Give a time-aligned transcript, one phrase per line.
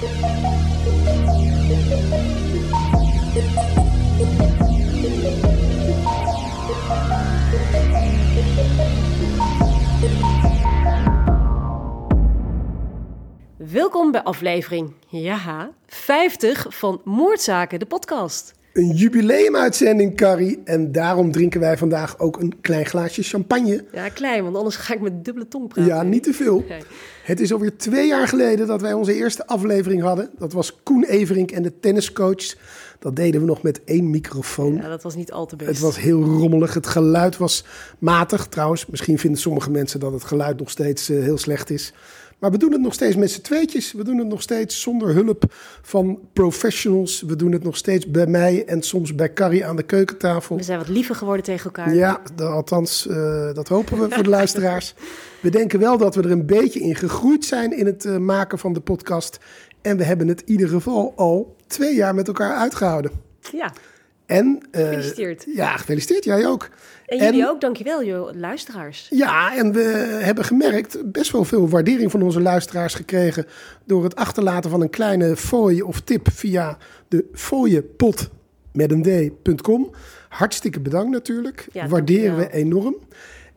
[0.00, 0.08] Welkom
[14.10, 18.59] bij aflevering ja, 50 van Moordzaken, de podcast.
[18.72, 20.60] Een jubileumuitzending, Carrie.
[20.64, 23.84] En daarom drinken wij vandaag ook een klein glaasje champagne.
[23.92, 25.94] Ja, klein, want anders ga ik met dubbele tong praten.
[25.94, 26.64] Ja, niet te veel.
[26.68, 26.80] Nee.
[27.24, 30.30] Het is alweer twee jaar geleden dat wij onze eerste aflevering hadden.
[30.38, 32.56] Dat was Koen Everink en de tenniscoach.
[32.98, 34.74] Dat deden we nog met één microfoon.
[34.74, 35.70] Ja, dat was niet al te best.
[35.70, 36.74] Het was heel rommelig.
[36.74, 37.64] Het geluid was
[37.98, 38.46] matig.
[38.46, 41.92] Trouwens, misschien vinden sommige mensen dat het geluid nog steeds eh, heel slecht is.
[42.40, 43.92] Maar we doen het nog steeds met z'n tweetjes.
[43.92, 45.44] We doen het nog steeds zonder hulp
[45.82, 47.22] van professionals.
[47.26, 50.56] We doen het nog steeds bij mij en soms bij Carrie aan de keukentafel.
[50.56, 51.94] We zijn wat liever geworden tegen elkaar.
[51.94, 54.94] Ja, de- althans, eh, dat hopen we voor de luisteraars.
[55.40, 58.58] We denken wel dat we er een beetje in gegroeid zijn in het eh, maken
[58.58, 59.38] van de podcast.
[59.82, 63.10] En we hebben het in ieder geval al twee jaar met elkaar uitgehouden.
[63.52, 63.72] Ja.
[64.26, 65.44] En, eh, Gefeliciteerd.
[65.54, 66.24] Ja, gefeliciteerd.
[66.24, 66.68] Jij ook.
[67.10, 69.06] En jullie ook, dankjewel, joh, luisteraars.
[69.10, 69.80] Ja, en we
[70.22, 73.46] hebben gemerkt best wel veel waardering van onze luisteraars gekregen
[73.84, 78.30] door het achterlaten van een kleine fooi of tip via de fooiepot
[78.72, 79.02] met een
[79.42, 79.90] d.com.
[80.28, 81.66] Hartstikke bedankt natuurlijk.
[81.72, 82.96] Ja, Waarderen we enorm.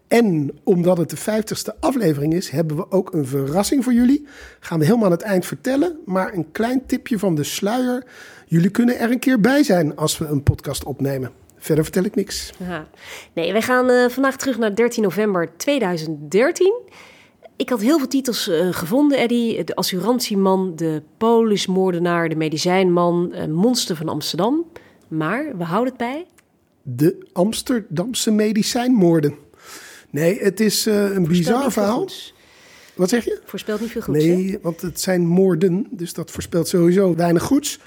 [0.08, 4.28] En omdat het de 50ste aflevering is, hebben we ook een verrassing voor jullie.
[4.60, 8.04] Gaan we helemaal aan het eind vertellen, maar een klein tipje van de sluier.
[8.48, 11.43] Jullie kunnen er een keer bij zijn als we een podcast opnemen.
[11.64, 12.52] Verder vertel ik niks.
[13.34, 16.74] Nee, wij gaan eh, vandaag terug naar 13 november 2013.
[17.56, 19.64] Ik had heel veel titels eh, gevonden, Eddie.
[19.64, 24.66] De assurantieman, de polismoordenaar, de medicijnman, eh, monster van Amsterdam.
[25.08, 26.26] Maar we houden het bij.
[26.82, 29.36] De Amsterdamse medicijnmoorden.
[30.10, 32.00] Nee, het is een bizar verhaal.
[32.00, 32.34] goeds.
[32.96, 33.42] Wat zeg je?
[33.46, 34.30] Voorspelt niet veel goeds, hè?
[34.30, 37.80] Nee, want het zijn moorden, dus dat voorspelt sowieso weinig goeds.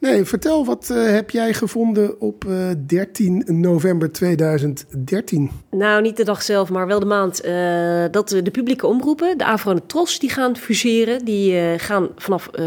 [0.00, 5.50] Nee, vertel, wat eh, heb jij gevonden op eh, 13 november 2013?
[5.70, 7.40] Nou, niet de dag zelf, maar wel de maand.
[7.40, 11.24] eh, dat de publieke omroepen, de AVRO en de TROS, die gaan fuseren.
[11.24, 12.64] Die gaan vanaf eh,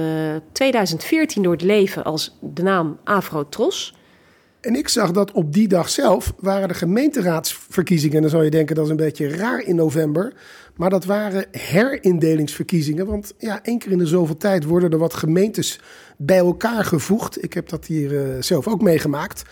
[0.52, 3.96] 2014 door het leven als de naam AVRO-TROS.
[4.64, 8.16] En ik zag dat op die dag zelf waren de gemeenteraadsverkiezingen.
[8.16, 10.34] En dan zou je denken dat is een beetje raar in november.
[10.76, 13.06] Maar dat waren herindelingsverkiezingen.
[13.06, 15.80] Want ja, één keer in de zoveel tijd worden er wat gemeentes
[16.18, 17.44] bij elkaar gevoegd.
[17.44, 19.44] Ik heb dat hier eh, zelf ook meegemaakt.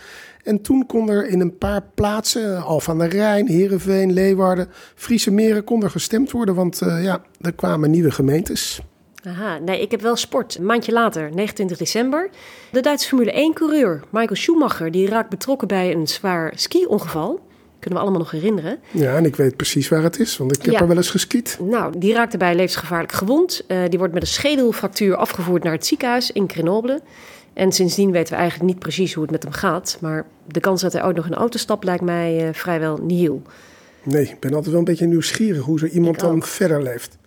[0.42, 5.30] En toen kon er in een paar plaatsen, Alphen aan de Rijn, Heerenveen, Leeuwarden, Friese
[5.30, 6.54] Meren, kon er gestemd worden.
[6.54, 8.80] Want eh, ja, er kwamen nieuwe gemeentes.
[9.26, 10.56] Aha, nee, ik heb wel sport.
[10.58, 12.30] Een maandje later, 29 december.
[12.72, 14.90] De Duitse Formule 1-coureur Michael Schumacher...
[14.90, 17.40] die raakt betrokken bij een zwaar ski-ongeval.
[17.78, 18.78] Kunnen we allemaal nog herinneren.
[18.90, 20.80] Ja, en ik weet precies waar het is, want ik heb Ja.
[20.80, 21.58] er wel eens geskiet.
[21.60, 23.64] Nou, die raakt daarbij levensgevaarlijk gewond.
[23.66, 27.00] Eh, die wordt met een schedelfractuur afgevoerd naar het ziekenhuis in Grenoble.
[27.52, 29.98] En sindsdien weten we eigenlijk niet precies hoe het met hem gaat.
[30.00, 32.96] Maar de kans dat hij ooit nog in een auto stapt lijkt mij eh, vrijwel
[33.02, 33.42] nihil.
[34.02, 36.44] Nee, ik ben altijd wel een beetje nieuwsgierig hoe zo iemand dan ook.
[36.46, 37.18] verder leeft.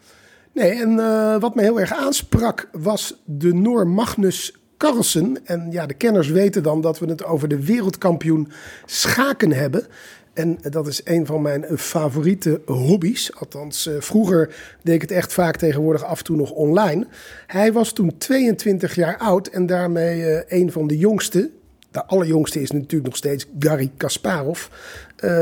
[0.56, 5.38] Nee, en eh, wat me heel erg aansprak was de Noor Magnus Carlsen.
[5.46, 8.52] En ja, de kenners weten dan dat we het over de wereldkampioen
[8.86, 9.86] schaken hebben.
[10.34, 13.32] En dat is een van mijn favoriete hobby's.
[13.34, 17.08] Althans, eh, vroeger deed ik het echt vaak tegenwoordig af en toe nog online.
[17.48, 21.50] Hij was toen 22 jaar oud en daarmee eh, een van de jongste.
[21.92, 24.68] De allerjongste is natuurlijk nog steeds Garry Kasparov.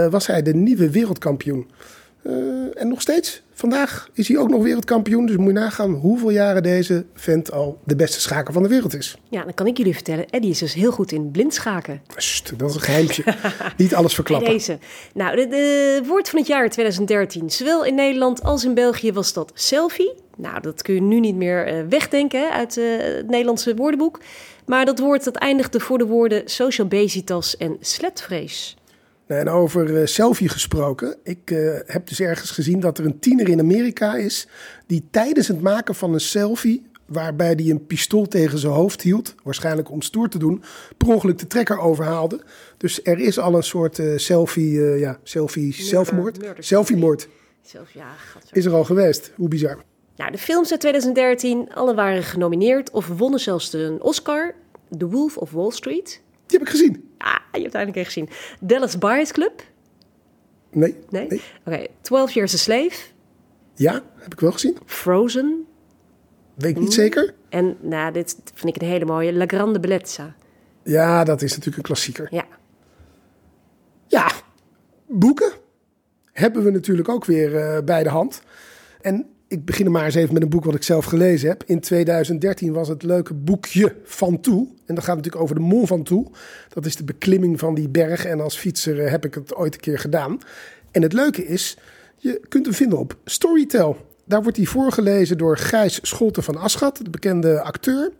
[0.09, 1.67] was hij de nieuwe wereldkampioen.
[2.23, 5.25] Eh, en nog steeds, vandaag is hij ook nog wereldkampioen.
[5.25, 8.95] Dus moet je nagaan hoeveel jaren deze vent al de beste schaker van de wereld
[8.95, 9.17] is.
[9.29, 10.29] Ja, dan kan ik jullie vertellen.
[10.29, 12.01] Eddie is dus heel goed in blindschaken.
[12.57, 13.23] Dat is een geheimtje.
[13.77, 14.51] Niet alles Bij verklappen.
[14.51, 14.77] deze.
[15.13, 17.49] Nou, de, de woord van het jaar 2013.
[17.49, 20.13] Zowel in Nederland als in België was dat selfie.
[20.37, 24.19] Nou, dat kun je nu niet meer eh, wegdenken hè, uit eh, het Nederlandse woordenboek.
[24.65, 28.77] Maar dat woord dat eindigde voor de woorden social basitas en sletvrees.
[29.39, 31.17] En over eh, selfie gesproken.
[31.23, 34.47] Ik eh, heb dus ergens gezien dat er een tiener in Amerika is...
[34.87, 36.85] die tijdens het maken van een selfie...
[37.05, 39.35] waarbij hij een pistool tegen zijn hoofd hield...
[39.43, 40.63] waarschijnlijk om stoer te doen...
[40.97, 42.41] per ongeluk de trekker overhaalde.
[42.77, 44.79] Dus er is al een soort eh, selfie...
[44.79, 46.39] ja, selfie zelfmoord?
[46.41, 47.27] murder Selfie-moord
[47.61, 48.57] Selfie, ja, gadver.
[48.57, 49.31] is er al geweest.
[49.35, 49.83] Hoe bizar.
[50.15, 54.55] Nou, de films uit 2013, alle waren genomineerd of wonnen zelfs een Oscar.
[54.97, 56.21] The Wolf of Wall Street.
[56.45, 57.02] Die heb ik gezien.
[57.53, 58.29] Je hebt eindelijk een gezien.
[58.59, 59.63] Dallas Buyers Club.
[60.71, 60.95] Nee?
[61.09, 61.41] Nee?
[61.65, 62.97] Oké, 12 Years a Slave.
[63.75, 64.77] Ja, heb ik wel gezien.
[64.85, 65.65] Frozen.
[66.53, 67.33] Weet ik niet zeker.
[67.49, 69.33] En nou, dit vind ik een hele mooie.
[69.33, 70.35] La Grande Bellezza.
[70.83, 72.27] Ja, dat is natuurlijk een klassieker.
[72.31, 72.45] Ja.
[74.07, 74.31] Ja,
[75.07, 75.51] boeken
[76.31, 78.41] hebben we natuurlijk ook weer eh, bij de hand.
[79.01, 81.63] En ik begin maar eens even met een boek wat ik zelf gelezen heb.
[81.65, 84.67] In 2013 was het leuke boekje Van Toe.
[84.85, 86.39] En dat gaat natuurlijk over de Mont Ventoux.
[86.69, 88.25] Dat is de beklimming van die berg.
[88.25, 90.37] En als fietser heb ik het ooit een keer gedaan.
[90.91, 91.77] En het leuke is,
[92.17, 93.97] je kunt hem vinden op Storytel.
[94.25, 98.11] Daar wordt hij voorgelezen door Gijs Scholten van Aschat, de bekende acteur.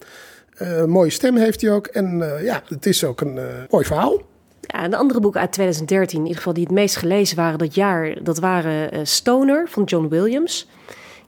[0.62, 1.88] Uh, mooie stem heeft hij ook.
[1.88, 3.39] En uh, ja, het is ook een
[3.69, 4.21] mooi verhaal.
[4.62, 7.75] Ja, de andere boeken uit 2013, in ieder geval die het meest gelezen waren dat
[7.75, 10.68] jaar, dat waren Stoner van John Williams.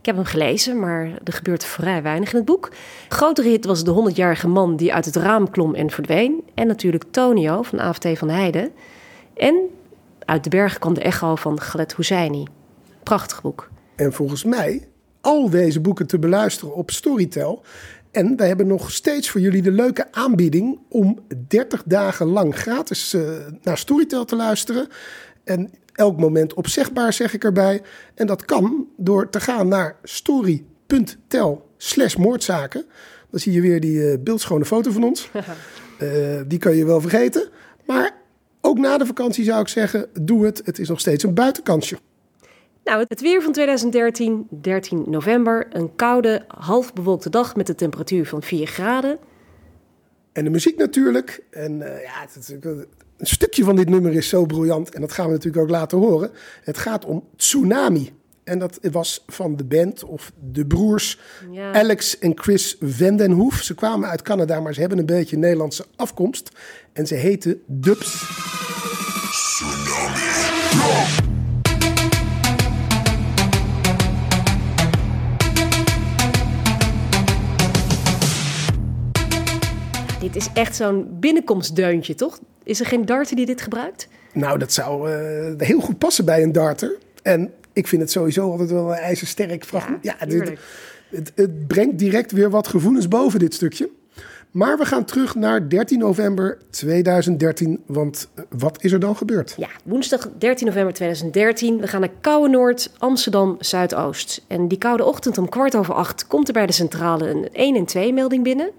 [0.06, 2.72] Ik heb hem gelezen, maar er gebeurt vrij weinig in het boek.
[3.10, 6.44] Grotere hit was de 100-jarige man die uit het raam klom en verdween.
[6.54, 8.72] En natuurlijk Tonio van AFT van Heijden.
[9.34, 9.56] En
[10.20, 12.48] uit de bergen kwam de echo van Galet Husseini.
[13.04, 13.70] Prachtig boek.
[13.96, 14.88] En volgens mij
[15.22, 17.64] al deze boeken te beluisteren op Storytel.
[18.12, 23.14] En wij hebben nog steeds voor jullie de leuke aanbieding om 30 dagen lang gratis
[23.14, 23.30] uh,
[23.62, 24.88] naar Storytel te luisteren.
[25.44, 27.82] En elk moment opzegbaar, zeg ik erbij.
[28.16, 32.86] En dat kan door te gaan naar story.tel slash moordzaken.
[33.30, 35.30] Dan zie je weer die uh, beeldschone foto van ons.
[36.00, 37.50] uh, die kan je wel vergeten.
[37.86, 38.16] Maar
[38.62, 40.62] ook na de vakantie zou ik zeggen, doe het.
[40.66, 41.98] Het is nog steeds een buitenkansje.
[42.84, 45.68] Nou, het weer van 2013, 13 november.
[45.70, 49.18] Een koude, half bewolkte dag met een temperatuur van 4 graden.
[50.36, 51.44] En de muziek natuurlijk.
[51.50, 54.90] En uh, ja, het, het, een stukje van dit nummer is zo briljant.
[54.90, 56.32] En dat gaan we natuurlijk ook laten horen.
[56.64, 58.14] Het gaat om Tsunami.
[58.44, 61.20] En dat was van de band of de broers
[61.52, 61.74] ja.
[61.74, 63.62] Alex en Chris Vendenhoef.
[63.62, 66.50] Ze kwamen uit Canada, maar ze hebben een beetje Nederlandse afkomst.
[66.94, 68.24] En ze heten Dubs.
[69.32, 71.25] Tsunami.
[80.26, 82.40] Dit is echt zo'n binnenkomstdeuntje, toch?
[82.64, 84.08] Is er geen darter die dit gebruikt?
[84.34, 86.98] Nou, dat zou uh, heel goed passen bij een darter.
[87.22, 90.04] En ik vind het sowieso altijd wel een ijzersterk fragment.
[90.04, 90.52] Ja, ja dit,
[91.10, 93.90] het, het, brengt direct weer wat gevoelens boven dit stukje.
[94.52, 99.54] Maar we gaan terug naar 13 november 2013, want eh, wat is er dan gebeurd?
[99.58, 101.80] Ja, woensdag 13 november 2013.
[101.80, 104.44] We gaan naar Koude Noord, Amsterdam Zuidoost.
[104.48, 107.76] En die koude ochtend om kwart over acht komt er bij de centrale een 1
[107.76, 108.72] en 2 melding binnen.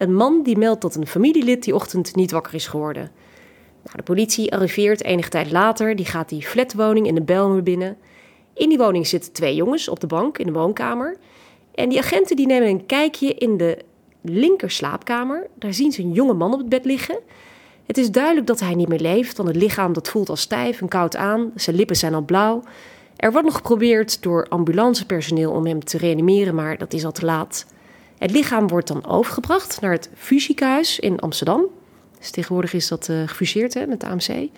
[0.00, 3.10] Een man die meldt dat een familielid die ochtend niet wakker is geworden.
[3.82, 5.96] Nou, de politie arriveert enige tijd later.
[5.96, 7.96] Die gaat die flatwoning in de Belmer binnen.
[8.54, 11.16] In die woning zitten twee jongens op de bank in de woonkamer.
[11.74, 13.78] En die agenten die nemen een kijkje in de
[14.20, 15.46] linker slaapkamer.
[15.54, 17.18] Daar zien ze een jonge man op het bed liggen.
[17.86, 20.80] Het is duidelijk dat hij niet meer leeft, want het lichaam dat voelt al stijf
[20.80, 21.52] en koud aan.
[21.54, 22.62] Zijn lippen zijn al blauw.
[23.16, 27.24] Er wordt nog geprobeerd door ambulancepersoneel om hem te reanimeren, maar dat is al te
[27.24, 27.66] laat.
[28.20, 31.64] Het lichaam wordt dan overgebracht naar het fusiehuis in Amsterdam.
[32.18, 34.48] Dus tegenwoordig is dat uh, gefuseerd hè, met de AMC.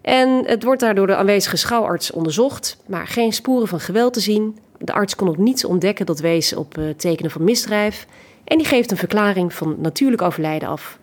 [0.00, 4.20] En het wordt daar door de aanwezige schouwarts onderzocht, maar geen sporen van geweld te
[4.20, 4.58] zien.
[4.78, 8.06] De arts kon ook niets ontdekken dat wees op uh, tekenen van misdrijf.
[8.44, 10.98] En die geeft een verklaring van natuurlijk overlijden af.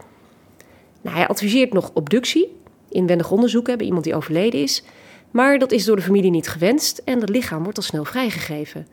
[1.01, 2.57] Nou, hij adviseert nog obductie,
[2.89, 4.83] inwendig onderzoek bij iemand die overleden is.
[5.31, 8.87] Maar dat is door de familie niet gewenst en het lichaam wordt al snel vrijgegeven.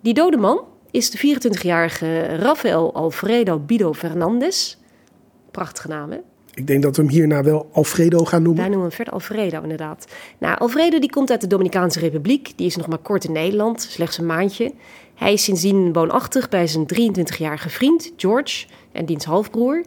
[0.00, 0.64] Die dode man,
[0.96, 4.78] is de 24-jarige Rafael Alfredo Bido Fernandes.
[5.50, 6.18] Prachtige naam, hè?
[6.54, 8.60] Ik denk dat we hem hierna wel Alfredo gaan noemen.
[8.60, 10.06] Wij noemen hem verder Alfredo, inderdaad.
[10.38, 12.52] Nou, Alfredo die komt uit de Dominicaanse Republiek.
[12.56, 14.72] Die is nog maar kort in Nederland, slechts een maandje.
[15.14, 19.84] Hij is sindsdien woonachtig bij zijn 23-jarige vriend George en diens halfbroer.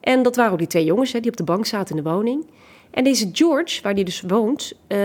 [0.00, 2.10] En dat waren ook die twee jongens hè, die op de bank zaten in de
[2.10, 2.46] woning.
[2.94, 4.98] En deze George, waar die dus woont, uh,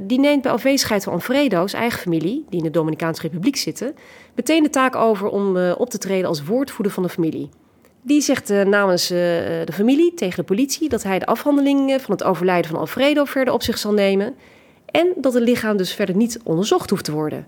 [0.00, 3.94] die neemt bij afwezigheid van Alfredo's eigen familie, die in de Dominicaanse Republiek zitten,
[4.34, 7.48] meteen de taak over om uh, op te treden als woordvoerder van de familie.
[8.02, 12.24] Die zegt uh, namens de familie tegen de politie dat hij de afhandeling van het
[12.24, 14.34] overlijden van Alfredo verder op zich zal nemen
[14.86, 17.46] en dat het lichaam dus verder niet onderzocht hoeft te worden.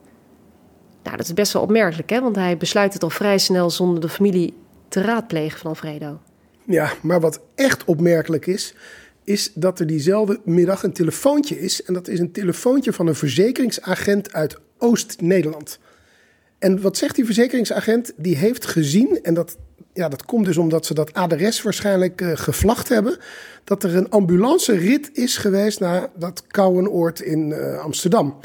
[1.03, 2.21] Nou, dat is best wel opmerkelijk, hè?
[2.21, 4.55] want hij besluit het al vrij snel zonder de familie
[4.89, 6.21] te raadplegen van Alfredo.
[6.65, 8.75] Ja, maar wat echt opmerkelijk is,
[9.31, 11.83] is dat er diezelfde middag een telefoontje is.
[11.83, 15.79] En dat is een telefoontje van een verzekeringsagent uit Oost-Nederland.
[16.59, 18.13] En wat zegt die verzekeringsagent?
[18.17, 19.57] Die heeft gezien, en dat,
[19.93, 23.19] ja, dat komt dus omdat ze dat adres waarschijnlijk uh, gevlacht hebben,
[23.65, 28.37] dat er een ambulancerit is geweest naar dat Kouwenoord in uh, Amsterdam.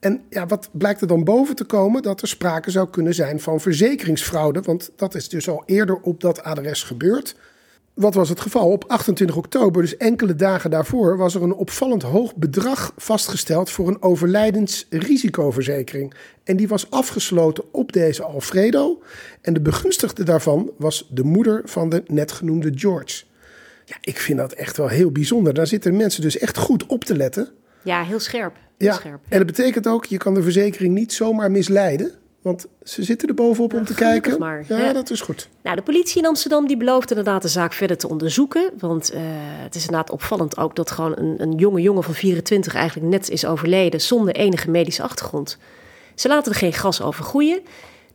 [0.00, 2.02] En ja, wat blijkt er dan boven te komen?
[2.02, 6.20] Dat er sprake zou kunnen zijn van verzekeringsfraude, want dat is dus al eerder op
[6.20, 7.36] dat adres gebeurd.
[7.94, 8.70] Wat was het geval?
[8.70, 13.88] Op 28 oktober, dus enkele dagen daarvoor, was er een opvallend hoog bedrag vastgesteld voor
[13.88, 16.14] een overlijdensrisicoverzekering.
[16.44, 19.02] En die was afgesloten op deze Alfredo.
[19.40, 23.24] En de begunstigde daarvan was de moeder van de net genoemde George.
[23.84, 25.54] Ja, ik vind dat echt wel heel bijzonder.
[25.54, 27.48] Daar zitten mensen dus echt goed op te letten.
[27.82, 28.56] Ja, heel scherp.
[28.78, 29.20] Ja, Scherp.
[29.28, 32.10] en dat betekent ook, je kan de verzekering niet zomaar misleiden.
[32.42, 34.38] Want ze zitten er bovenop om te kijken.
[34.38, 34.92] maar, ja, ja.
[34.92, 35.48] dat is goed.
[35.62, 38.70] Nou, de politie in Amsterdam die belooft inderdaad de zaak verder te onderzoeken.
[38.78, 39.20] Want eh,
[39.62, 43.30] het is inderdaad opvallend ook dat gewoon een, een jonge jongen van 24 eigenlijk net
[43.30, 45.58] is overleden zonder enige medische achtergrond.
[46.14, 47.60] Ze laten er geen gas over groeien.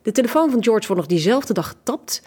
[0.01, 2.21] De telefoon van George wordt nog diezelfde dag getapt.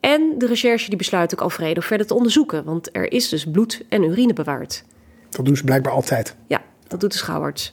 [0.00, 2.64] En de recherche die besluit ook Alfredo verder te onderzoeken.
[2.64, 4.84] Want er is dus bloed en urine bewaard.
[5.30, 6.36] Dat doen ze blijkbaar altijd.
[6.46, 7.72] Ja, dat doet de schouwarts.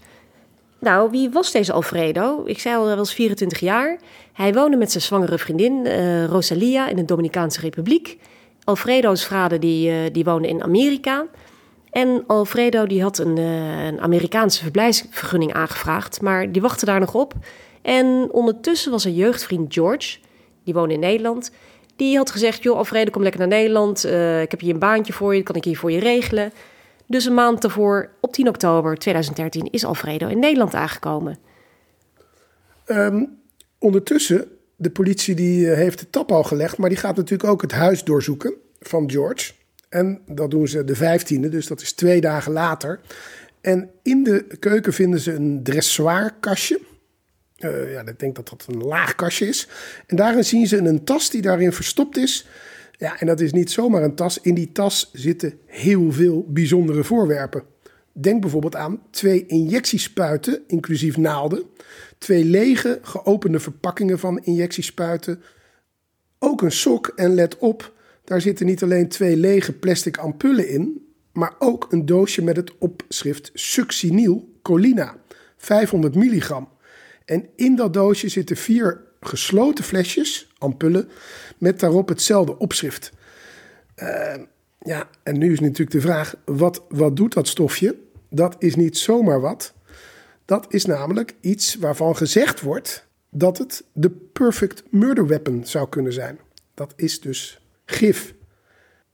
[0.84, 2.42] Nou, wie was deze Alfredo?
[2.46, 4.00] Ik zei al, hij was 24 jaar.
[4.34, 8.18] Hij woonde met zijn zwangere vriendin eh, Rosalia in de Dominicaanse Republiek.
[8.64, 11.26] Alfredo's vader die, eh, die woonde in Amerika.
[11.92, 17.14] En Alfredo die had een, eh, een Amerikaanse verblijfsvergunning aangevraagd, maar die wachtte daar nog
[17.14, 17.34] op.
[17.82, 20.18] En ondertussen was een jeugdvriend George,
[20.64, 21.52] die woonde in Nederland.
[21.96, 24.06] Die had gezegd, joh Alfredo, kom lekker naar Nederland.
[24.42, 26.52] Ik heb hier een baantje voor je, dat kan ik hier voor je regelen.
[27.08, 31.38] Dus een maand daarvoor, op 10 oktober 2013, is Alfredo in Nederland aangekomen.
[32.86, 33.24] Ehm,
[33.78, 37.62] ondertussen, de politie die eh, heeft de tap al gelegd, maar die gaat natuurlijk ook
[37.62, 39.54] het huis doorzoeken van George.
[39.90, 43.00] En dat doen ze de 15e, dus dat is twee dagen later.
[43.62, 46.80] En in de keuken vinden ze een dressoirkastje.
[47.58, 49.68] Eh, ja, ik denk dat dat een laag kastje is.
[50.08, 52.48] En daarin zien ze een tas die daarin verstopt is.
[52.98, 54.42] Ja, en dat is niet zomaar een tas.
[54.42, 57.64] In die tas zitten heel veel bijzondere voorwerpen.
[58.12, 61.64] Denk bijvoorbeeld aan twee injectiespuiten, inclusief naalden.
[62.18, 65.42] Twee lege, geopende verpakkingen van injectiespuiten.
[66.40, 71.08] Ook een sok en let op, daar zitten niet alleen twee lege plastic ampullen in,
[71.32, 75.16] maar ook een doosje met het opschrift succinyl colina,
[75.58, 76.70] 500 milligram.
[77.26, 81.10] En in dat doosje zitten vier gesloten flesjes, ampullen,
[81.58, 83.12] met daarop hetzelfde opschrift.
[83.96, 84.36] Eh,
[84.80, 87.96] ja, en nu is natuurlijk de vraag, wat, wat doet dat stofje?
[88.30, 89.74] Dat is niet zomaar wat.
[90.46, 96.14] Dat is namelijk iets waarvan gezegd wordt dat het de perfect murder weapon zou kunnen
[96.14, 96.40] zijn.
[96.74, 98.34] Dat is dus gif.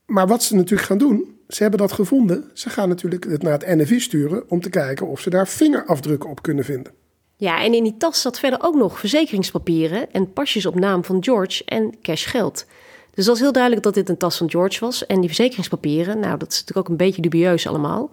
[0.06, 2.50] Maar wat ze natuurlijk gaan doen, ze hebben dat gevonden.
[2.52, 6.30] Ze gaan natuurlijk het naar het NFI sturen om te kijken of ze daar vingerafdrukken
[6.30, 6.92] op kunnen vinden.
[7.40, 11.24] Ja, en in die tas zat verder ook nog verzekeringspapieren en pasjes op naam van
[11.24, 12.66] George en cash geld.
[13.14, 15.06] Dus dat is heel duidelijk dat dit een tas van George was.
[15.06, 18.10] En die verzekeringspapieren, nou, dat is natuurlijk ook een beetje dubieus allemaal.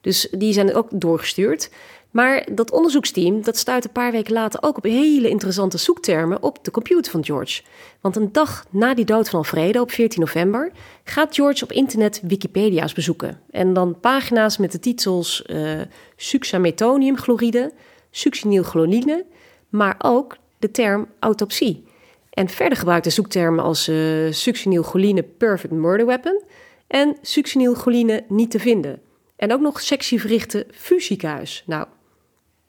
[0.00, 1.70] Dus die zijn ook doorgestuurd.
[2.10, 6.64] Maar dat onderzoeksteam dat stuit een paar weken later ook op hele interessante zoektermen op
[6.64, 7.62] de computer van George.
[8.00, 10.72] Want een dag na die dood van Alfredo op 14 november
[11.04, 13.40] gaat George op internet Wikipedia's bezoeken.
[13.50, 15.80] En dan pagina's met de titels eh
[16.16, 17.72] succinylmetoniumchloride,
[18.18, 19.24] succinylchloline,
[19.68, 21.84] maar ook de term autopsie.
[22.30, 23.96] En verder gebruikte zoektermen als eh
[24.30, 26.42] succinylcholine perfect murder weapon
[26.86, 29.00] en succinylcholine niet te vinden.
[29.36, 31.62] En ook nog sectieverrichte fusiekuis.
[31.66, 31.86] Nou,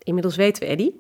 [0.04, 1.00] inmiddels weten we, Eddie,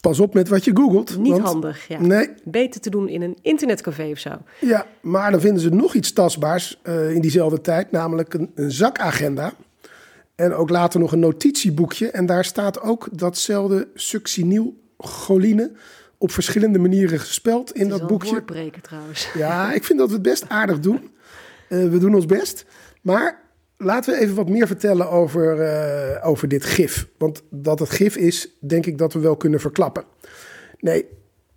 [0.00, 1.18] Pas op met wat je googelt.
[1.18, 1.88] niet want- handig.
[1.88, 2.00] Ja.
[2.00, 4.30] Nee, Beter te doen in een internetcafé of zo.
[4.60, 8.70] Ja, maar dan vinden ze nog iets tastbaars eh, in diezelfde tijd, namelijk een, een
[8.70, 9.52] zakagenda.
[10.36, 12.10] En ook later nog een notitieboekje.
[12.10, 15.72] En daar staat ook datzelfde succinylcholine
[16.18, 18.30] op verschillende manieren gespeld in dat een boekje.
[18.30, 19.28] woordbreker trouwens.
[19.34, 21.10] Ja, ik vind dat we het best aardig doen.
[21.68, 22.64] Eh, we doen ons best.
[23.02, 23.42] Maar
[23.76, 27.08] laten we even wat meer vertellen over, eh, over dit gif.
[27.18, 30.04] Want dat het gif is, denk ik dat we wel kunnen verklappen.
[30.78, 31.06] Nee,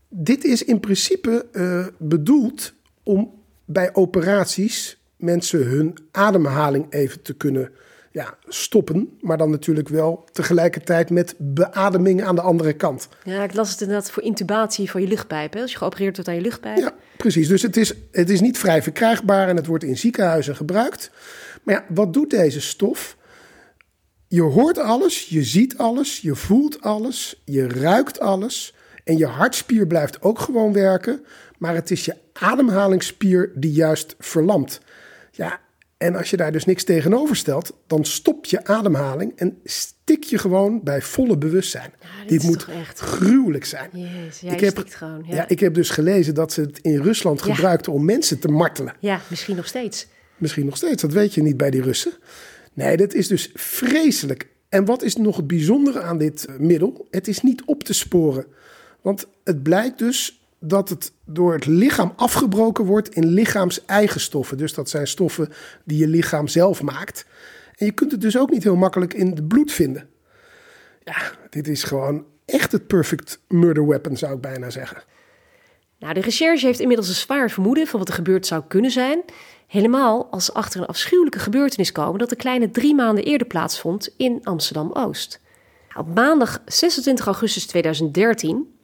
[0.09, 3.33] dit is in principe eh, bedoeld om
[3.65, 7.71] bij operaties mensen hun ademhaling even te kunnen
[8.19, 9.17] ja, stoppen.
[9.21, 13.07] Maar dan natuurlijk wel tegelijkertijd met beademing aan de andere kant.
[13.23, 15.53] Ja, ik las het inderdaad voor intubatie van je luchtpijp.
[15.53, 15.61] Hè?
[15.61, 16.77] Als je geopereerd wordt aan je luchtpijp.
[16.77, 17.47] Ja, precies.
[17.47, 21.11] Dus het is, het is niet vrij verkrijgbaar en het wordt in ziekenhuizen gebruikt.
[21.63, 23.17] Maar ja, wat doet deze stof?
[24.27, 28.75] Je hoort alles, je ziet alles, je voelt alles, je ruikt alles.
[29.03, 31.25] En je hartspier blijft ook gewoon werken.
[31.57, 34.81] Maar het is je ademhalingsspier die juist verlamt.
[35.31, 35.59] Ja,
[35.99, 40.37] en als je daar dus niks tegenover stelt, dan stopt je ademhaling en stik je
[40.37, 41.91] gewoon bij volle bewustzijn.
[42.27, 43.89] dit moet echt- gruwelijk zijn.
[43.93, 45.23] Jezus, ja, Ik heb- gewoon.
[45.27, 45.35] Ja.
[45.35, 47.53] Ja, ik heb dus gelezen dat ze het in Rusland Ja.
[47.53, 48.93] gebruikten om mensen te martelen.
[48.99, 50.07] ja, misschien nog steeds.
[50.37, 52.11] Misschien nog steeds, dat weet je niet bij die Russen.
[52.73, 54.47] Nee, dat is dus vreselijk.
[54.69, 57.07] En wat is nog het bijzondere aan dit eh, middel?
[57.11, 58.45] Het is niet op te sporen.
[59.01, 64.57] Want het blijkt dus dat het door het lichaam afgebroken wordt in lichaams-eigen stoffen.
[64.57, 65.49] Dus dat zijn stoffen
[65.83, 67.25] die je lichaam zelf maakt.
[67.75, 70.09] En je kunt het dus ook niet heel makkelijk in het bloed vinden.
[71.03, 75.03] Ja, dit is gewoon echt het perfect murder weapon, zou ik bijna zeggen.
[75.99, 79.21] Nou, de recherche heeft inmiddels een zwaar vermoeden van wat er gebeurd zou kunnen zijn.
[79.67, 84.13] Helemaal als ze achter een afschuwelijke gebeurtenis komen dat een kleine drie maanden eerder plaatsvond
[84.17, 85.41] in Amsterdam-Oost.
[85.97, 88.78] Op maandag 26 augustus 2013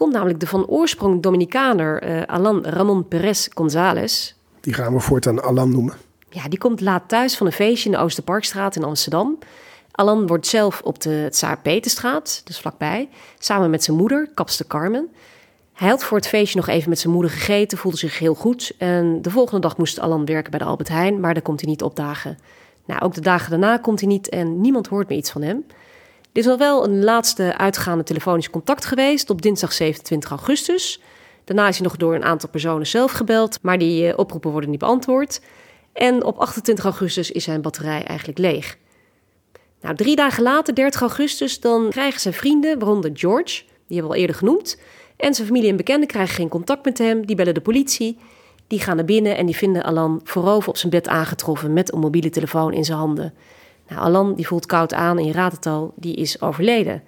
[0.00, 4.34] komt namelijk de van oorsprong Dominicaner uh, Alan Ramon Perez González.
[4.60, 5.94] Die gaan we voortaan Alan noemen.
[6.28, 9.38] Ja, die komt laat thuis van een feestje in de Oosterparkstraat in Amsterdam.
[9.90, 15.08] Alan wordt zelf op de Tsaar Peterstraat, dus vlakbij, samen met zijn moeder, kapster Carmen.
[15.72, 18.72] Hij had voor het feestje nog even met zijn moeder gegeten, voelde zich heel goed.
[18.78, 21.70] En de volgende dag moest Alan werken bij de Albert Heijn, maar daar komt hij
[21.70, 22.38] niet opdagen.
[22.84, 25.64] Nou, ook de dagen daarna komt hij niet en niemand hoort meer iets van hem.
[26.32, 31.00] Is al wel een laatste uitgaande telefonisch contact geweest op dinsdag 27 augustus.
[31.44, 34.70] Daarna is hij nog door een aantal personen zelf gebeld, maar die eh, oproepen worden
[34.70, 35.40] niet beantwoord.
[35.92, 38.78] En op 28 augustus is zijn batterij eigenlijk leeg.
[39.80, 44.14] Nou, drie dagen later, 30 augustus, dan krijgen zijn vrienden, waaronder George, die hebben we
[44.14, 44.78] al eerder genoemd,
[45.16, 47.26] en zijn familie en bekenden krijgen geen contact met hem.
[47.26, 48.18] Die bellen de politie.
[48.66, 51.98] Die gaan naar binnen en die vinden Alan voorover op zijn bed aangetroffen met een
[51.98, 53.34] mobiele telefoon in zijn handen.
[53.90, 57.02] Nou, Alan die voelt koud aan en je raadt het al, die is overleden.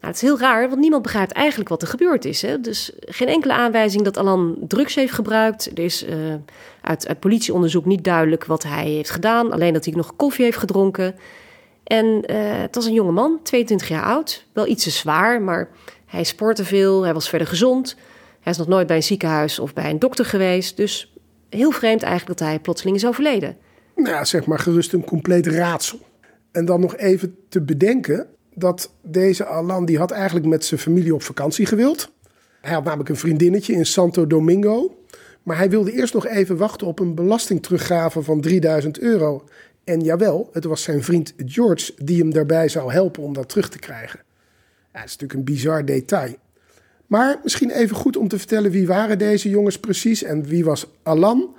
[0.00, 2.42] Nou, het is heel raar, want niemand begrijpt eigenlijk wat er gebeurd is.
[2.42, 2.60] Hè?
[2.60, 5.66] Dus geen enkele aanwijzing dat Alan drugs heeft gebruikt.
[5.66, 6.14] Er is uh,
[6.80, 9.52] uit, uit politieonderzoek niet duidelijk wat hij heeft gedaan.
[9.52, 11.14] Alleen dat hij nog koffie heeft gedronken.
[11.84, 12.16] En uh,
[12.60, 14.44] het was een jonge man, 22 jaar oud.
[14.52, 15.68] Wel iets te zwaar, maar
[16.06, 17.02] hij sportte veel.
[17.02, 17.96] Hij was verder gezond.
[18.40, 20.76] Hij is nog nooit bij een ziekenhuis of bij een dokter geweest.
[20.76, 21.12] Dus
[21.48, 23.56] heel vreemd eigenlijk dat hij plotseling is overleden
[24.02, 25.98] nou ja, zeg maar gerust een compleet raadsel.
[26.52, 31.14] En dan nog even te bedenken dat deze Alan, die had eigenlijk met zijn familie
[31.14, 32.10] op vakantie gewild.
[32.60, 34.98] Hij had namelijk een vriendinnetje in Santo Domingo.
[35.42, 39.44] Maar hij wilde eerst nog even wachten op een belastingteruggave van 3000 euro.
[39.84, 43.68] En jawel, het was zijn vriend George die hem daarbij zou helpen om dat terug
[43.68, 44.20] te krijgen.
[44.92, 46.34] Ja, dat is natuurlijk een bizar detail.
[47.06, 50.86] Maar misschien even goed om te vertellen wie waren deze jongens precies en wie was
[51.02, 51.54] Alan.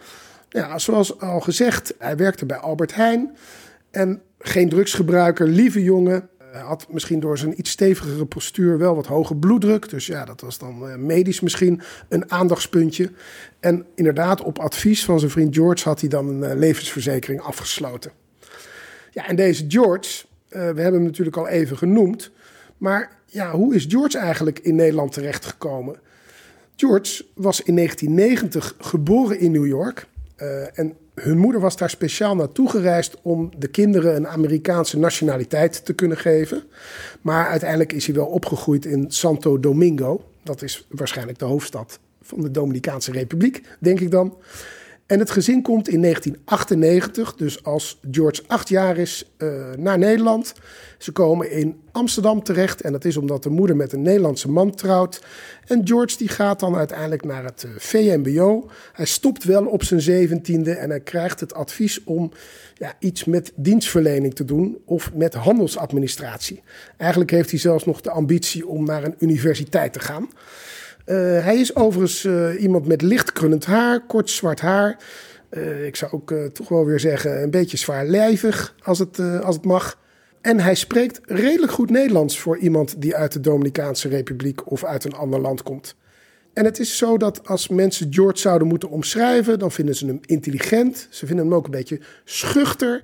[0.49, 3.35] Ja, zoals al gezegd, hij werkte bij Albert Heijn.
[3.91, 6.29] En geen drugsgebruiker, lieve jongen.
[6.53, 9.89] Had misschien door zijn iets stevigere postuur wel wat hoge bloeddruk.
[9.89, 13.11] Dus ja, dat was dan eh, medisch misschien een aandachtspuntje.
[13.59, 18.11] En inderdaad, op advies van zijn vriend George had hij dan een eh, levensverzekering afgesloten.
[19.11, 22.31] Ja, en deze George, uh, we hebben hem natuurlijk al even genoemd.
[22.77, 25.99] Maar ja, hoe is George eigenlijk in Nederland terechtgekomen?
[26.75, 30.07] George was in 1990 geboren in New York.
[30.41, 35.85] Uh, en hun moeder was daar speciaal naartoe gereisd om de kinderen een Amerikaanse nationaliteit
[35.85, 36.63] te kunnen geven.
[37.21, 40.23] Maar uiteindelijk is hij wel opgegroeid in Santo Domingo.
[40.43, 44.37] Dat is waarschijnlijk de hoofdstad van de Dominicaanse Republiek, denk ik dan.
[45.09, 50.53] En het gezin komt in 1998, dus als George acht jaar is, uh, naar Nederland.
[50.97, 54.75] Ze komen in Amsterdam terecht en dat is omdat de moeder met een Nederlandse man
[54.75, 55.21] trouwt.
[55.65, 58.69] En George die gaat dan uiteindelijk naar het uh, VMBO.
[58.93, 62.31] Hij stopt wel op zijn zeventiende en hij krijgt het advies om
[62.73, 66.61] ja, iets met dienstverlening te doen of met handelsadministratie.
[66.97, 70.29] Eigenlijk heeft hij zelfs nog de ambitie om naar een universiteit te gaan.
[71.05, 74.97] Uh, hij is overigens uh, iemand met licht krullend haar, kort zwart haar.
[75.51, 79.65] Uh, ik zou ook toch wel weer zeggen, een beetje zwaarlijvig als het, als het
[79.65, 79.97] mag.
[80.41, 85.03] En hij spreekt redelijk goed Nederlands voor iemand die uit de Dominicaanse Republiek of uit
[85.03, 85.95] een ander land komt.
[86.53, 90.19] En het is zo dat als mensen George zouden moeten omschrijven, dan vinden ze hem
[90.25, 91.07] intelligent.
[91.09, 93.03] Ze vinden hem ook een beetje schuchter.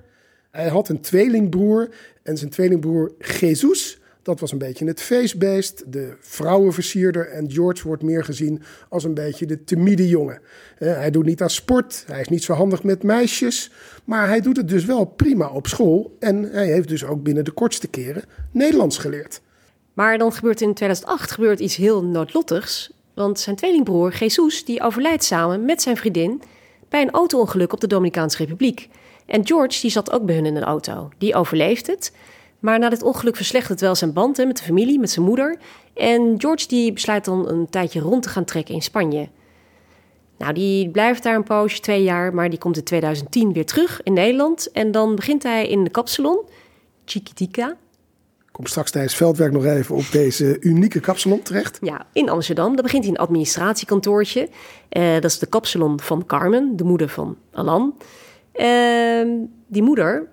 [0.50, 1.88] Hij had een tweelingbroer
[2.22, 7.28] en zijn tweelingbroer Jesus dat was een beetje het feestbeest, de vrouwenversierder.
[7.28, 10.40] En George wordt meer gezien als een beetje de timide jongen.
[10.78, 13.70] hij doet niet aan sport, hij is niet zo handig met meisjes.
[14.04, 16.16] Maar hij doet het dus wel prima op school.
[16.20, 19.40] En hij heeft dus ook binnen de kortste keren Nederlands geleerd.
[19.92, 22.90] Maar dan gebeurt in 2008 gebeurt iets heel noodlottigs.
[23.14, 26.42] Want zijn tweelingbroer, Jesus, die overlijdt samen met zijn vriendin...
[26.88, 28.88] bij een auto-ongeluk op de Dominicaanse Republiek.
[29.26, 31.08] En George die zat ook bij hun in een auto.
[31.18, 32.12] Die overleeft het...
[32.58, 35.58] Maar na dit ongeluk verslechtert wel zijn band hè, met de familie, met zijn moeder.
[35.94, 39.28] En George die besluit dan een tijdje rond te gaan trekken in Spanje.
[40.38, 44.02] Nou, die blijft daar een poosje, twee jaar, maar die komt in 2010 weer terug
[44.02, 44.70] in Nederland.
[44.72, 46.38] En dan begint hij in de kapsalon,
[47.04, 47.76] Chiquitica.
[48.52, 51.78] Kom straks tijdens veldwerk nog even op deze unieke kapsalon terecht.
[51.82, 52.74] Ja, in Amsterdam.
[52.74, 54.48] Dan begint hij een administratiekantoortje.
[54.90, 57.94] Uh, dat is de kapsalon van Carmen, de moeder van Alan.
[58.54, 59.26] Uh,
[59.66, 60.28] die moeder,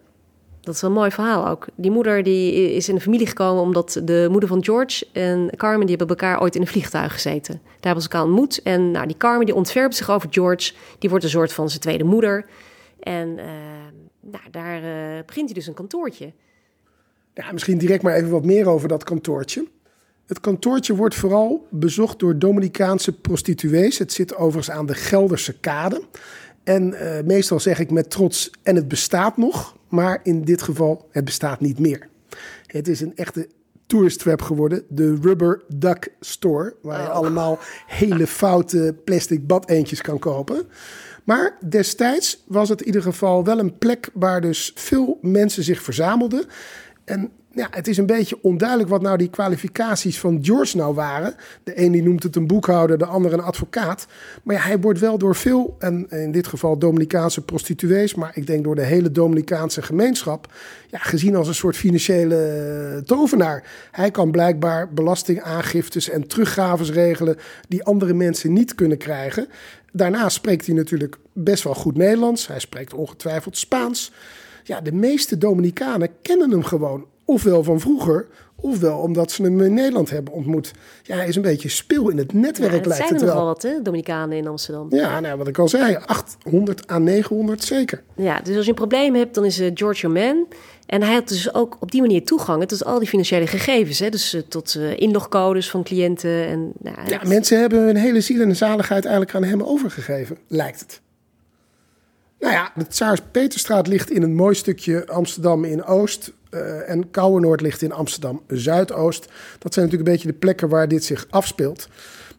[0.64, 1.68] dat is een mooi verhaal ook.
[1.76, 5.86] Die moeder die is in de familie gekomen omdat de moeder van George en Carmen...
[5.86, 7.54] die hebben elkaar ooit in een vliegtuig gezeten.
[7.64, 8.62] Daar hebben ze elkaar ontmoet.
[8.62, 10.74] En nou, die Carmen die ontferpt zich over George.
[11.00, 12.46] Die wordt een soort van zijn tweede moeder.
[13.00, 13.46] En uh,
[14.20, 16.34] nou, daar uh, begint hij dus een kantoortje.
[17.34, 19.68] Ja, misschien direct maar even wat meer over dat kantoortje.
[20.26, 23.98] Het kantoortje wordt vooral bezocht door Dominicaanse prostituees.
[23.98, 26.04] Het zit overigens aan de Gelderse kade.
[26.64, 31.08] En uh, meestal zeg ik met trots, en het bestaat nog, maar in dit geval,
[31.12, 32.08] het bestaat niet meer.
[32.66, 33.48] Het is een echte
[33.86, 34.84] tourist trap geworden.
[34.90, 36.76] De Rubber Duck Store.
[36.82, 37.14] Waar je Oh.
[37.14, 40.66] allemaal hele foute plastic badeentjes kan kopen.
[41.24, 45.82] Maar destijds was het in ieder geval wel een plek waar dus veel mensen zich
[45.82, 46.46] verzamelden.
[47.06, 51.36] En ja, het is een beetje onduidelijk wat nou die kwalificaties van George nou waren.
[51.64, 54.08] De een die noemt het een boekhouder, de ander een advocaat.
[54.44, 58.48] Maar ja, hij wordt wel door veel, en in dit geval Dominicaanse prostituees, maar ik
[58.48, 60.54] denk door de hele Dominicaanse gemeenschap,
[60.88, 63.64] ja, gezien als een soort financiële eh, tovenaar.
[63.92, 67.38] Hij kan blijkbaar belastingaangiftes en teruggaves regelen
[67.68, 69.48] die andere mensen niet kunnen krijgen.
[69.92, 72.48] Daarnaast spreekt hij natuurlijk best wel goed Nederlands.
[72.48, 74.12] Hij spreekt ongetwijfeld Spaans.
[74.64, 77.06] Ja, de meeste Dominicanen kennen hem gewoon.
[77.26, 80.72] Ofwel van vroeger, ofwel omdat ze hem in Nederland hebben ontmoet.
[81.04, 83.24] Ja, hij is een beetje speel in het netwerk, Ja, dat lijkt zijn er het
[83.26, 83.54] nogal wel.
[83.54, 84.88] wat, hè, Dominicanen in Amsterdam.
[84.90, 88.04] Ja, nou, wat ik al zei, 800 à 900 zeker.
[88.16, 90.48] Ja, dus als je een probleem hebt, dan is eh, George your man.
[90.86, 94.00] En hij had dus ook op die manier toegang tot al die financiële gegevens.
[94.00, 94.10] Hè?
[94.10, 96.48] Dus eh, tot eh, inlogcodes van cliënten.
[96.48, 100.38] En, nou, Ja, het- mensen hebben hun hele ziel en zaligheid eigenlijk aan hem overgegeven,
[100.48, 101.02] lijkt het.
[102.40, 106.32] Nou ja, de Tsaars Peterstraat ligt in een mooi stukje Amsterdam in Oost.
[106.54, 109.28] Eh, en Kouwenoord ligt in Amsterdam Zuidoost.
[109.60, 111.88] Dat zijn natuurlijk een beetje de plekken waar dit zich afspeelt.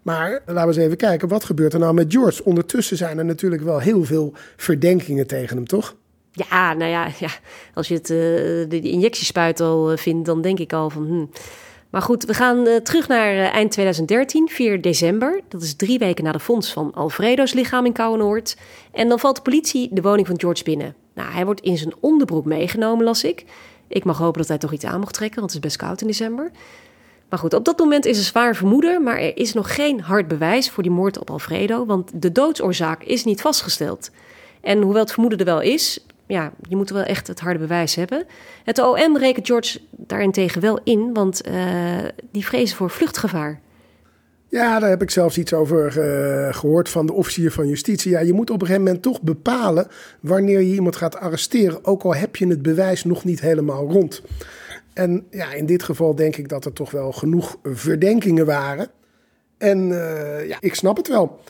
[0.02, 2.44] Maar laten we eens even kijken, wat gebeurt er nou met George?
[2.44, 5.94] Ondertussen zijn er natuurlijk wel heel veel verdenkingen tegen hem, toch?
[6.32, 7.28] Ja, nou ja, ja
[7.74, 8.16] als je het, eh,
[8.68, 11.06] de, injectiespuit al eh, vindt, dan denk ik al van...
[11.06, 11.30] Hmm.
[11.90, 15.40] Maar goed, we gaan terug naar eind 2013, 4 december.
[15.48, 18.56] Dat is drie weken na de fonds van Alfredo's lichaam in Kouwenoord.
[18.92, 20.94] En dan valt de politie de woning van George binnen.
[21.14, 23.44] Nou, hij wordt in zijn onderbroek meegenomen, las ik.
[23.88, 26.00] Ik mag hopen dat hij toch iets aan mocht trekken, want het is best koud
[26.00, 26.50] in december.
[27.28, 30.28] Maar goed, op dat moment is er zwaar vermoeden, maar er is nog geen hard
[30.28, 34.10] bewijs voor die moord op Alfredo, want de doodsoorzaak is niet vastgesteld.
[34.60, 37.94] En hoewel het vermoeden er wel is, ja, je moet wel echt het harde bewijs
[37.94, 38.26] hebben.
[38.64, 41.54] Het OM rekent George daarentegen wel in, want eh,
[42.30, 43.60] die vrezen voor vluchtgevaar.
[44.54, 48.10] Ja, daar heb ik zelfs iets over eh, gehoord van de officier van justitie.
[48.10, 49.86] Ja, je moet op een gegeven moment toch bepalen
[50.20, 54.22] wanneer je iemand gaat arresteren, ook al heb je het bewijs nog niet helemaal rond.
[54.92, 58.88] En ja, in dit geval denk ik dat er toch wel genoeg verdenkingen waren.
[59.58, 61.40] En eh, ja, ik snap het wel.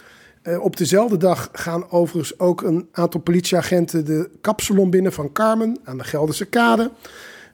[0.43, 5.79] Eh, op dezelfde dag gaan overigens ook een aantal politieagenten de kapsalon binnen van Carmen
[5.85, 6.91] aan de Gelderse Kade.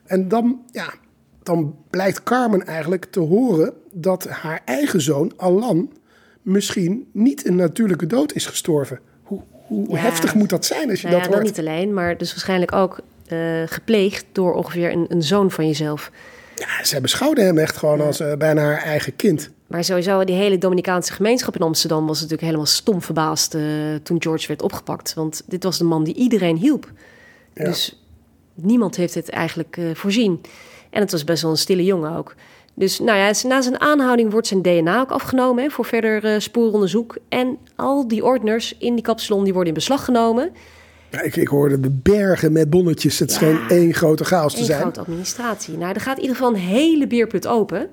[0.05, 0.93] En dan, ja,
[1.43, 5.93] dan blijkt Carmen eigenlijk te horen dat haar eigen zoon, Alan,
[6.43, 9.01] misschien niet een natuurlijke dood is gestorven.
[9.23, 9.97] Hoe, hoe Ja.
[9.97, 11.57] heftig moet dat zijn als je Nou dat ja, dat hoort?
[11.57, 16.11] niet alleen, maar dus waarschijnlijk ook eh, gepleegd door ongeveer een, een zoon van jezelf.
[16.55, 19.51] Ja, zij beschouwde hem echt gewoon als eh, bijna haar eigen kind.
[19.67, 23.63] Maar sowieso, die hele Dominicaanse gemeenschap in Amsterdam was natuurlijk helemaal stom verbaasd eh,
[24.03, 25.15] toen George werd opgepakt.
[25.15, 26.93] Want dit was de man die iedereen hielp.
[27.55, 27.65] Ja.
[27.65, 28.03] Dus
[28.55, 30.41] niemand heeft het eigenlijk voorzien.
[30.91, 32.35] En het was best wel een stille jongen ook.
[32.81, 36.39] Dus nou ja, na zijn aanhouding wordt zijn DNA ook afgenomen hè, voor verder eh,
[36.39, 37.17] spooronderzoek.
[37.29, 40.51] En al die ordners in die kapsalon die worden in beslag genomen.
[41.11, 43.19] Ja, ik, ik hoorde de bergen met bonnetjes.
[43.19, 43.37] Het Ja.
[43.37, 44.81] scheen één grote chaos te Een zijn.
[44.81, 45.77] grote administratie.
[45.77, 47.89] Nou, er gaat in ieder geval een hele beerput open.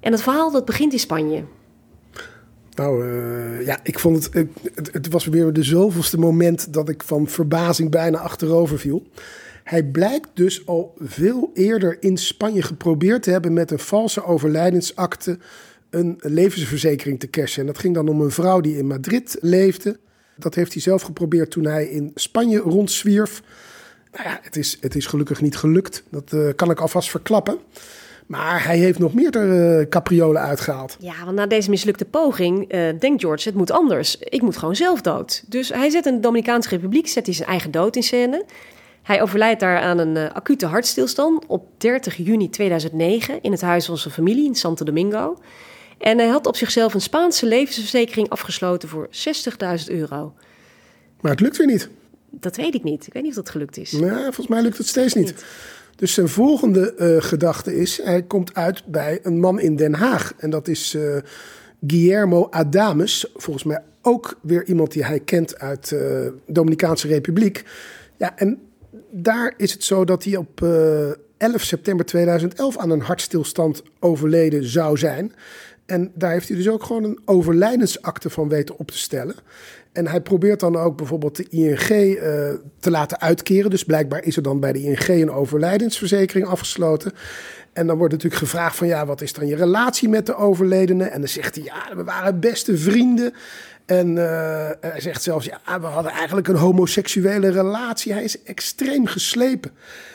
[0.00, 1.44] En het verhaal dat begint in Spanje.
[2.74, 7.02] Nou, eh, ja, ik vond het, het, het was weer de zoveelste moment dat ik
[7.02, 9.06] van verbazing bijna achterover viel.
[9.66, 15.38] Hij blijkt dus al veel eerder in Spanje geprobeerd te hebben met een valse overlijdensakte
[15.90, 17.60] een levensverzekering te cashen.
[17.60, 19.98] En dat ging dan om een vrouw die in Madrid leefde.
[20.36, 23.42] Dat heeft hij zelf geprobeerd toen hij in Spanje rondzwierf.
[24.12, 26.02] Nou ja, het is, het is gelukkig niet gelukt.
[26.10, 27.58] Dat eh, kan ik alvast verklappen.
[28.26, 30.96] Maar hij heeft nog meerdere uh, capriolen uitgehaald.
[31.00, 34.18] Ja, want na deze mislukte poging uh, denkt George, het moet anders.
[34.18, 35.44] Ik moet gewoon zelf dood.
[35.46, 38.44] Dus hij zet in de Dominicaanse Republiek zet hij zijn eigen dood in scène.
[39.06, 43.86] Hij overlijdt daar aan een uh, acute hartstilstand op 30 juni 2009 in het huis
[43.86, 45.38] van zijn familie in Santo Domingo.
[45.98, 50.34] En hij had op zichzelf een Spaanse levensverzekering afgesloten voor 60.000 euro.
[51.20, 51.88] Maar het lukt weer niet.
[52.30, 53.06] Dat weet ik niet.
[53.06, 53.90] Ik weet niet of dat gelukt is.
[53.90, 55.24] Ja, volgens mij lukt het steeds niet.
[55.24, 55.44] niet.
[55.96, 60.32] Dus zijn volgende uh, gedachte is: hij komt uit bij een man in Den Haag.
[60.36, 61.16] En dat is uh,
[61.86, 63.30] Guillermo Adames.
[63.34, 67.64] Volgens mij ook weer iemand die hij kent uit de uh, Dominicaanse Republiek.
[68.16, 68.60] Ja, en
[69.22, 70.62] daar is het zo dat hij op
[71.36, 75.32] 11 september 2011 aan een hartstilstand overleden zou zijn.
[75.86, 79.34] En daar heeft hij dus ook gewoon een overlijdensakte van weten op te stellen.
[79.92, 82.20] En hij probeert dan ook bijvoorbeeld de ING uh,
[82.78, 83.70] te laten uitkeren.
[83.70, 87.12] Dus blijkbaar is er dan bij de ING een overlijdensverzekering afgesloten.
[87.72, 91.04] En dan wordt natuurlijk gevraagd van ja, wat is dan je relatie met de overledene?
[91.04, 93.32] En dan zegt hij ja, we waren beste vrienden.
[93.86, 98.12] En uh, hij zegt zelfs, ja, we hadden eigenlijk een homoseksuele relatie.
[98.12, 99.70] Hij is extreem geslepen.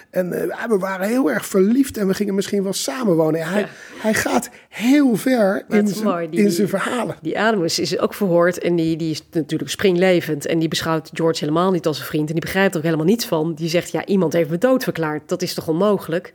[0.10, 3.48] En uh, we waren heel erg verliefd en we gingen misschien wel samenwonen.
[3.48, 3.68] Hij,
[4.02, 7.16] hij gaat heel ver in zijn, in zijn verhalen.
[7.22, 10.46] Die Adamus is ook verhoord en die, die is natuurlijk springlevend.
[10.46, 12.28] En die beschouwt George helemaal niet als een vriend.
[12.28, 13.54] En die begrijpt er ook helemaal niets van.
[13.54, 15.30] Die zegt, ja, iemand heeft me dood verklaard.
[15.30, 16.34] Dat is toch onmogelijk?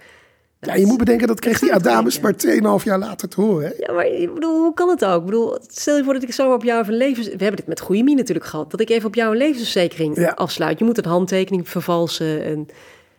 [0.67, 3.67] Ja, je moet bedenken, dat kreeg die Adamus maar 2,5 jaar later te horen.
[3.67, 3.73] Hè?
[3.79, 5.19] Ja, maar ik bedoel, hoe kan het ook?
[5.19, 7.27] Ik bedoel, stel je voor dat ik zo op jou een levens...
[7.27, 8.71] We hebben dit met goede mine natuurlijk gehad.
[8.71, 10.79] Dat ik even op jou een levensverzekering afsluit.
[10.79, 12.69] Je moet een handtekening vervalsen en...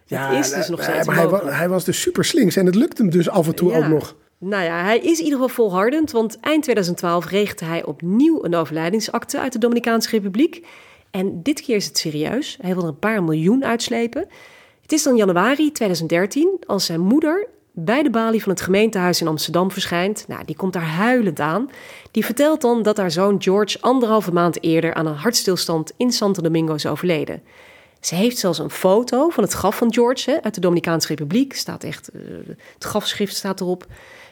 [0.05, 2.75] Ja, is dus nog steeds maar hij was, hij was dus super slinks en het
[2.75, 4.15] lukt hem dus af en toe ook nog.
[4.37, 8.55] Nou ja, hij is in ieder geval volhardend, want eind 2012 regelde hij opnieuw een
[8.55, 10.65] overlijdingsakte uit de Dominicaanse Republiek.
[11.11, 12.57] En dit keer is het serieus.
[12.61, 14.27] Hij wil er een paar miljoen uitslepen.
[14.87, 19.27] Het is dan januari 2013 als zijn moeder bij de balie van het gemeentehuis in
[19.27, 20.25] Amsterdam verschijnt.
[20.27, 21.69] Nou, die komt daar huilend aan.
[22.11, 26.41] Die vertelt dan dat haar zoon George anderhalve maand eerder aan een hartstilstand in Santo
[26.41, 27.41] Domingo is overleden.
[27.99, 31.53] Ze heeft zelfs een foto van het graf van George uit de Dominicaanse Republiek.
[31.53, 32.21] Staat echt, uh,
[32.73, 33.85] het grafschrift staat erop.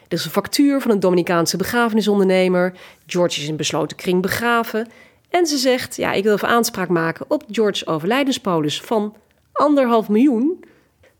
[0.08, 2.72] Er is een factuur van een Dominicaanse begrafenisondernemer.
[3.06, 4.88] George is in besloten kring begraven.
[5.30, 9.14] En ze zegt, ja, ik wil even aanspraak maken op George's overlijdenspolis van
[9.56, 10.64] anderhalf miljoen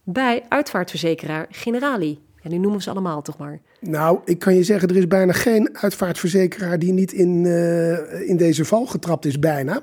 [0.02, 2.18] bij uitvaartverzekeraar Generali.
[2.42, 3.60] En nu noemen we ze allemaal toch maar.
[3.80, 8.36] Nou, ik kan je zeggen, er is bijna geen uitvaartverzekeraar die niet in, uh, in
[8.36, 9.80] deze val getrapt is, bijna.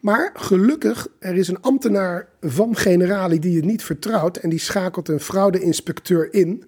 [0.00, 5.08] Maar gelukkig, er is een ambtenaar van Generali die het niet vertrouwt en die schakelt
[5.08, 6.64] een fraudeinspecteur in.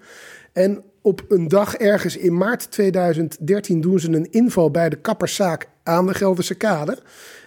[0.53, 5.69] En op een dag ergens in maart 2013 doen ze een inval bij de kapperszaak
[5.83, 6.99] aan de Gelderse Kade.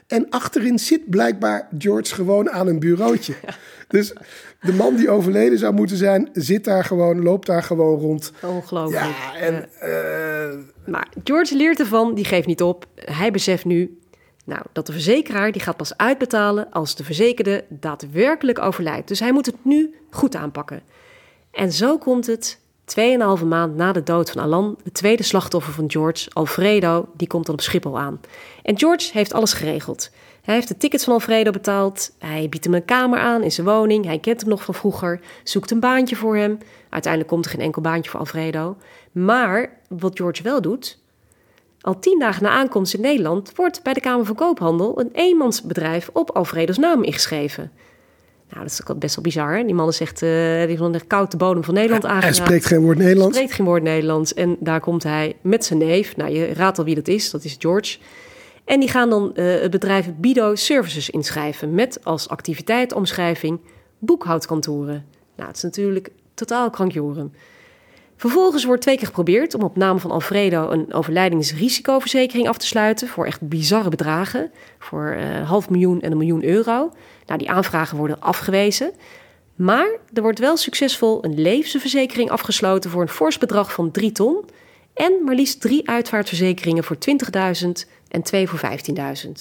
[0.07, 3.33] En achterin zit blijkbaar George gewoon aan een bureautje.
[3.87, 4.13] Dus
[4.61, 8.31] de man die overleden zou moeten zijn, zit daar gewoon, loopt daar gewoon rond.
[8.43, 9.03] Ongelooflijk.
[9.03, 10.63] Ja, en, uh...
[10.85, 12.85] Maar George leert ervan, die geeft niet op.
[12.95, 13.99] Hij beseft nu,
[14.45, 19.07] nou, dat de verzekeraar die gaat pas uitbetalen als de verzekerde daadwerkelijk overlijdt.
[19.07, 20.81] Dus hij moet het nu goed aanpakken.
[21.51, 22.59] En zo komt het,
[23.39, 27.45] 2,5 maand na de dood van Alan, het tweede slachtoffer van George, Alfredo, die komt
[27.45, 28.19] dan op Schiphol aan.
[28.63, 30.11] En George heeft alles geregeld.
[30.41, 33.67] Hij heeft de tickets van Alfredo betaald, hij biedt hem een kamer aan in zijn
[33.67, 36.57] woning, hij kent hem nog van vroeger, zoekt een baantje voor hem.
[36.89, 38.77] Uiteindelijk komt er geen enkel baantje voor Alfredo.
[39.11, 40.99] Maar wat George wel doet,
[41.81, 46.09] al tien dagen na aankomst in Nederland wordt bij de Kamer van Koophandel een eenmansbedrijf
[46.13, 47.71] op Alfredo's naam ingeschreven.
[48.49, 49.63] Nou, dat is ook best wel bizar.
[49.65, 52.37] Die man zegt, uh, die van de koude bodem van Nederland aangeraakt.
[52.37, 53.35] Hij spreekt geen woord Nederlands.
[53.35, 54.33] spreekt geen woord Nederlands.
[54.33, 56.15] En daar komt hij met zijn neef.
[56.15, 57.31] Nou, je raadt al wie dat is.
[57.31, 57.97] Dat is George.
[58.65, 61.73] En die gaan dan uh, het bedrijf Bido Services inschrijven.
[61.73, 63.59] Met als activiteitsomschrijving
[63.99, 65.05] boekhoudkantoren.
[65.35, 67.33] Nou, het is natuurlijk totaal krankjoren.
[68.17, 73.07] Vervolgens wordt twee keer geprobeerd om op naam van Alfredo een overlijdingsrisicoverzekering af te sluiten
[73.07, 76.91] voor echt bizarre bedragen, voor uh, half miljoen en een miljoen euro.
[77.25, 78.91] Nou, die aanvragen worden afgewezen.
[79.55, 84.45] Maar er wordt wel succesvol een levensverzekering afgesloten voor een fors bedrag van 3 ton.
[84.93, 86.97] En maar liefst drie uitvaartverzekeringen voor
[87.65, 87.69] 20.000
[88.07, 89.31] en twee voor 15.000.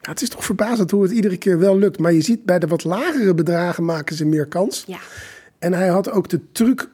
[0.00, 1.98] Ja, het is toch verbazend hoe het iedere keer wel lukt.
[1.98, 4.84] Maar je ziet bij de wat lagere bedragen maken ze meer kans.
[4.86, 4.98] Ja.
[5.58, 6.88] En hij had ook de truc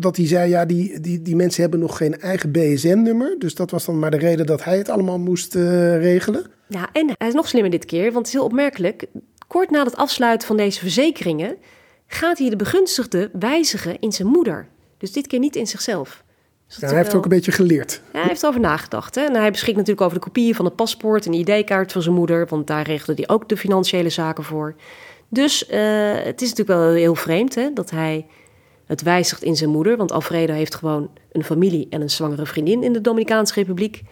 [0.00, 3.34] dat hij zei, ja, die, die, die mensen hebben nog geen eigen BSN-nummer.
[3.38, 5.62] Dus dat was dan maar de reden dat hij het allemaal moest uh,
[5.96, 6.46] regelen.
[6.66, 9.06] Ja, en hij is nog slimmer dit keer, want het is heel opmerkelijk.
[9.46, 11.56] Kort na het afsluiten van deze verzekeringen
[12.06, 14.68] gaat hij de begunstigde wijzigen in zijn moeder.
[14.98, 16.24] Dus dit keer niet in zichzelf.
[16.66, 18.02] Dus ja, hij heeft ook een beetje geleerd.
[18.12, 19.14] Ja, hij heeft over nagedacht.
[19.14, 19.22] Hè?
[19.22, 22.14] En hij beschikt natuurlijk over de kopieën van het paspoort en de ID-kaart van zijn
[22.14, 24.74] moeder, want daar regelde hij ook de financiële zaken voor.
[25.28, 25.78] Dus uh,
[26.14, 28.26] het is natuurlijk wel heel vreemd hè, dat hij
[28.88, 32.82] het wijzigt in zijn moeder, want Alfredo heeft gewoon een familie en een zwangere vriendin
[32.82, 34.02] in de Dominicaanse Republiek.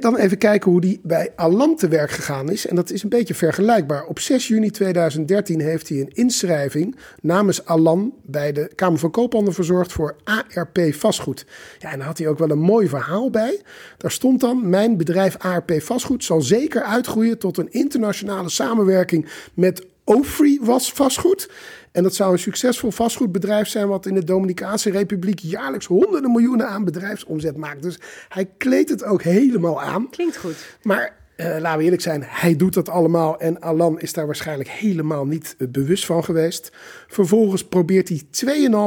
[0.00, 2.66] Dan even kijken hoe die bij Alan te werk gegaan is.
[2.66, 4.04] En dat is een beetje vergelijkbaar.
[4.04, 9.52] Op 6 juni 2013 heeft hij een inschrijving namens Alan bij de Kamer van Koophandel
[9.52, 11.46] verzorgd voor ARP vastgoed.
[11.78, 13.60] Ja, en daar had hij ook wel een mooi verhaal bij.
[13.96, 19.86] Daar stond dan: Mijn bedrijf ARP vastgoed zal zeker uitgroeien tot een internationale samenwerking met
[20.06, 21.50] Ofri was vastgoed.
[21.92, 26.68] En dat zou een succesvol vastgoedbedrijf zijn, wat in de Dominicaanse Republiek jaarlijks honderden miljoenen
[26.68, 27.82] aan bedrijfsomzet maakt.
[27.82, 30.10] Dus hij kleedt het ook helemaal aan.
[30.10, 30.76] Klinkt goed.
[30.82, 34.68] Maar uh, laten we eerlijk zijn, hij doet dat allemaal en Alan is daar waarschijnlijk
[34.68, 36.72] helemaal niet uh, bewust van geweest.
[37.06, 38.22] Vervolgens probeert hij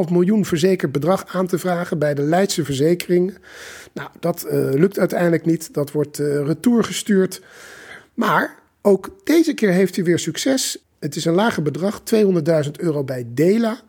[0.05, 3.38] 2,5 miljoen verzekerd bedrag aan te vragen bij de Leidse Verzekering.
[3.93, 5.73] Nou, dat uh, lukt uiteindelijk niet.
[5.73, 7.41] Dat wordt retour gestuurd.
[8.13, 10.88] Maar ook deze keer heeft hij weer succes.
[10.99, 12.01] Het is een lager bedrag,
[12.65, 13.79] 200.000 euro bij Dela.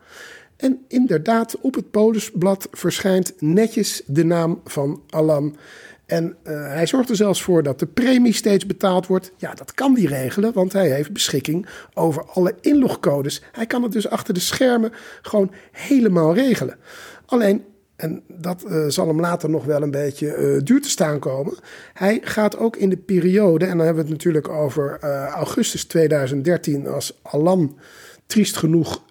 [0.57, 5.57] En inderdaad, op het polisblad verschijnt netjes de naam van Alan.
[6.05, 9.31] En uh, hij zorgt er zelfs voor dat de premie steeds betaald wordt.
[9.37, 13.41] Ja, dat kan hij regelen, want hij heeft beschikking over alle inlogcodes.
[13.51, 16.77] Hij kan het dus achter de schermen gewoon helemaal regelen.
[17.25, 17.63] Alleen,
[18.01, 21.53] en dat uh, zal hem later nog wel een beetje uh, duur te staan komen.
[21.93, 26.87] Hij gaat ook in de periode, en dan hebben we het natuurlijk over augustus 2013,
[26.87, 27.77] als Alan
[28.25, 29.03] triest genoeg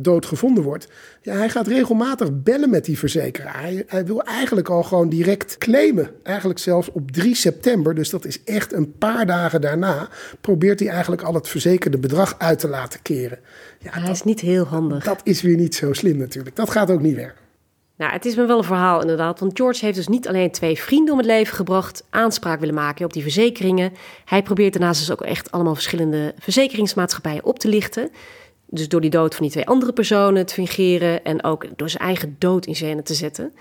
[0.00, 0.88] dood gevonden wordt.
[1.22, 3.60] Ja, hij gaat regelmatig bellen met die verzekeraar.
[3.60, 6.10] Hij, hij, wil eigenlijk al gewoon direct claimen.
[6.22, 10.08] Eigenlijk zelfs op 3 september, dus dat is echt een paar dagen daarna,
[10.40, 13.38] probeert hij eigenlijk al het verzekerde bedrag uit te laten keren.
[13.78, 15.04] Ja, hij dat, is niet heel handig.
[15.04, 16.56] Dat is weer niet zo slim natuurlijk.
[16.56, 17.41] Dat gaat ook niet werken.
[18.02, 19.40] Nou, het is me wel een verhaal inderdaad.
[19.40, 23.04] Want George heeft dus niet alleen twee vrienden om het leven gebracht, aanspraak willen maken
[23.04, 23.92] op die verzekeringen.
[24.24, 28.10] Hij probeert daarnaast dus ook echt allemaal verschillende verzekeringsmaatschappijen op te lichten.
[28.66, 32.02] Dus door die dood van die twee andere personen te fingeren en ook door zijn
[32.02, 33.52] eigen dood in scène te zetten.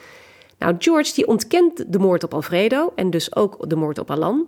[0.58, 4.48] Nou, George die ontkent de moord op Alfredo en dus ook de moord op Alan.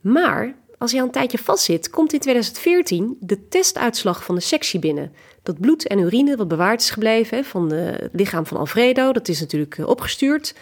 [0.00, 4.80] Maar als hij al een tijdje vastzit, komt in 2014 de testuitslag van de sectie
[4.80, 5.12] binnen.
[5.42, 9.40] Dat bloed en urine wat bewaard is gebleven van het lichaam van Alfredo, dat is
[9.40, 10.54] natuurlijk eh, opgestuurd.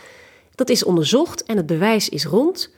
[0.55, 2.71] Dat is onderzocht en het bewijs is rond.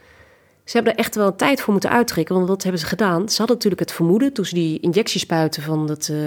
[0.65, 3.29] Ze hebben er echt wel een tijd voor moeten uittrekken, want wat hebben ze gedaan?
[3.29, 6.19] Ze hadden natuurlijk het vermoeden toen ze die injectiespuiten van dat, uh,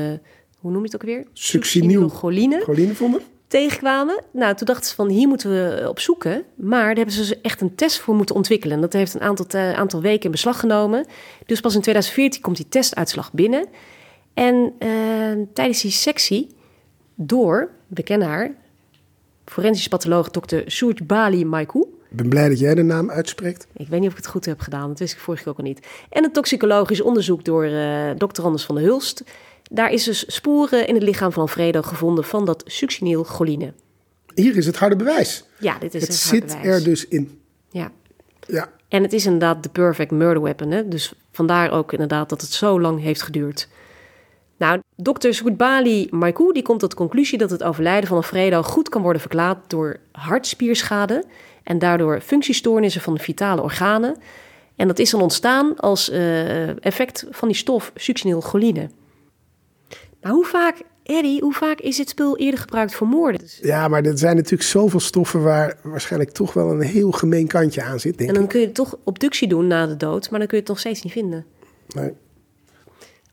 [0.60, 1.26] hoe noem je het ook weer?
[1.34, 3.22] Succinylcholine choline vonden.
[3.48, 4.24] Tegenkwamen.
[4.32, 6.44] Nou, toen dachten ze van hier moeten we op zoeken.
[6.56, 8.82] Maar daar hebben ze echt een test voor moeten ontwikkelen.
[8.82, 11.06] Dat heeft een aantal, aantal weken in beslag genomen.
[11.46, 13.66] Dus pas in 2014 komt die testuitslag binnen.
[14.34, 16.56] En uh, tijdens die sectie
[17.16, 18.52] door, we kennen haar,
[19.46, 20.58] forensisch patholoog Dr.
[20.66, 23.68] Surj Bali Maikou ik ben blij dat jij de naam uitspreekt.
[23.74, 25.58] Ik weet niet of ik het goed heb gedaan, dat wist ik vorige keer ook
[25.58, 25.88] al niet.
[26.10, 29.24] En een toxicologisch onderzoek door uh, dokter Anders van der Hulst.
[29.72, 33.74] Daar is dus sporen in het lichaam van Alfredo gevonden van dat succinylcholine.
[34.36, 35.44] Hier is het harde bewijs.
[35.60, 37.42] Ja, dit is het, het zit er dus in.
[37.70, 37.92] Ja.
[38.48, 38.70] ja.
[38.88, 40.72] En het is inderdaad de perfect murder weapon.
[40.72, 40.88] Hè?
[40.88, 43.68] Dus vandaar ook inderdaad dat het zo lang heeft geduurd.
[44.58, 48.90] Nou, dokter Soetbali Maikou die komt tot de conclusie dat het overlijden van Alfredo goed
[48.90, 51.24] kan worden verklaard door hartspierschade
[51.64, 54.18] en daardoor functiestoornissen van de vitale organen.
[54.76, 58.90] En dat is dan ontstaan als uh, effect van die stof succinylcholine.
[60.22, 63.42] Maar hoe vaak, Eddie, hoe vaak is dit spul eerder gebruikt voor moorden?
[63.62, 67.84] Ja, maar er zijn natuurlijk zoveel stoffen waar waarschijnlijk toch wel een heel gemeen kantje
[67.84, 68.18] aan zit.
[68.18, 70.64] Denk en dan kun je toch obductie doen na de dood, maar dan kun je
[70.64, 71.46] het nog steeds niet vinden.
[71.88, 72.14] Nee.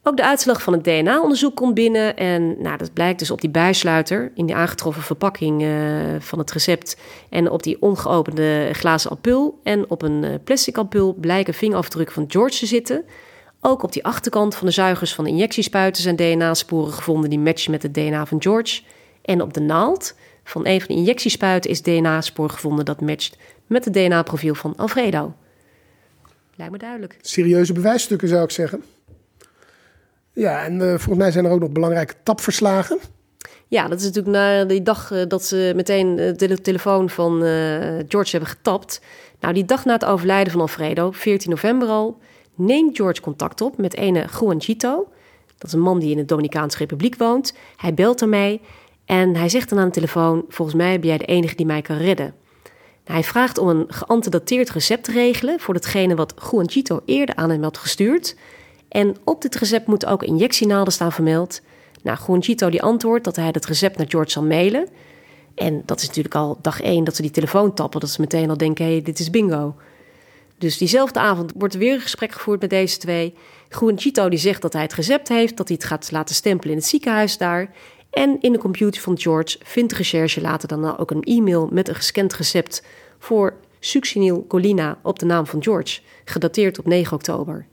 [0.06, 2.16] Ook de uitslag van het DNA-onderzoek komt binnen.
[2.16, 5.70] En nou, dat blijkt dus op die bijsluiter in die aangetroffen verpakking uh,
[6.18, 6.96] van het recept.
[7.30, 12.24] En op die ongeopende glazen ampul en op een uh, plastic ampul blijken vingerafdrukken van
[12.28, 13.04] George te zitten.
[13.66, 17.70] Ook op die achterkant van de zuigers van de injectiespuiten zijn DNA-sporen gevonden die matchen
[17.70, 18.82] met het DNA van George.
[19.22, 23.84] En op de naald van een van de injectiespuiten is DNA-spoor gevonden dat matcht met
[23.84, 25.34] het DNA-profiel van Alfredo.
[26.54, 27.18] Lijkt me duidelijk.
[27.20, 28.84] Serieuze bewijsstukken zou ik zeggen.
[30.32, 32.98] Ja, en uh, volgens mij zijn er ook nog belangrijke tapverslagen.
[33.68, 37.40] Ja, dat is natuurlijk na die dag uh, dat ze meteen de telefoon van
[38.08, 39.00] George hebben getapt.
[39.40, 42.20] Nou, die dag na het overlijden van Alfredo, 14 november al,
[42.54, 45.08] neemt George contact op met ene Juan Chito.
[45.58, 47.54] Dat is een man die in de Dominicaanse Republiek woont.
[47.76, 48.60] Hij belt ermee
[49.04, 51.82] en hij zegt dan aan de telefoon: Volgens mij ben jij de enige die mij
[51.82, 52.34] kan redden.
[53.04, 57.50] Hij vraagt om een geantedateerd recept te regelen voor datgene wat Juan Chito eerder aan
[57.50, 58.36] hem had gestuurd.
[58.94, 61.60] En op dit recept moeten ook injectienaalden staan vermeld.
[62.02, 64.88] Nou, Gonchito die antwoordt dat hij het recept naar George zal mailen.
[65.54, 68.00] En dat is natuurlijk al dag één dat ze die telefoon tappen.
[68.00, 69.74] Dat ze meteen al denken, hé, hey, dit is bingo.
[70.64, 73.34] Dus diezelfde avond wordt er weer een gesprek gevoerd met deze twee.
[73.96, 76.78] Chito die zegt dat hij het recept heeft, dat hij het gaat laten stempelen in
[76.78, 77.70] het ziekenhuis daar.
[78.10, 81.88] En in de computer van George vindt de recherche later dan ook een e-mail met
[81.88, 82.82] een gescand recept
[83.18, 87.66] voor succinylcolina op de naam van George, gedateerd op 9 oktober.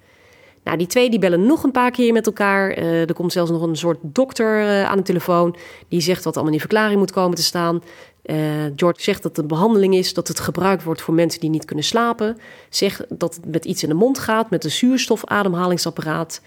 [0.64, 2.78] Nou, die twee die bellen nog een paar keer met elkaar.
[2.78, 5.56] Uh, er komt zelfs nog een soort dokter uh, aan de telefoon.
[5.88, 7.84] Die zegt wat allemaal in verklaring moet komen te staan.
[8.26, 8.38] Uh,
[8.76, 11.66] George zegt dat het een behandeling is, dat het gebruikt wordt voor mensen die niet
[11.66, 12.38] kunnen slapen.
[12.70, 16.42] Zegt dat het met iets in de mond gaat, met een zuurstofademhalingsapparaat.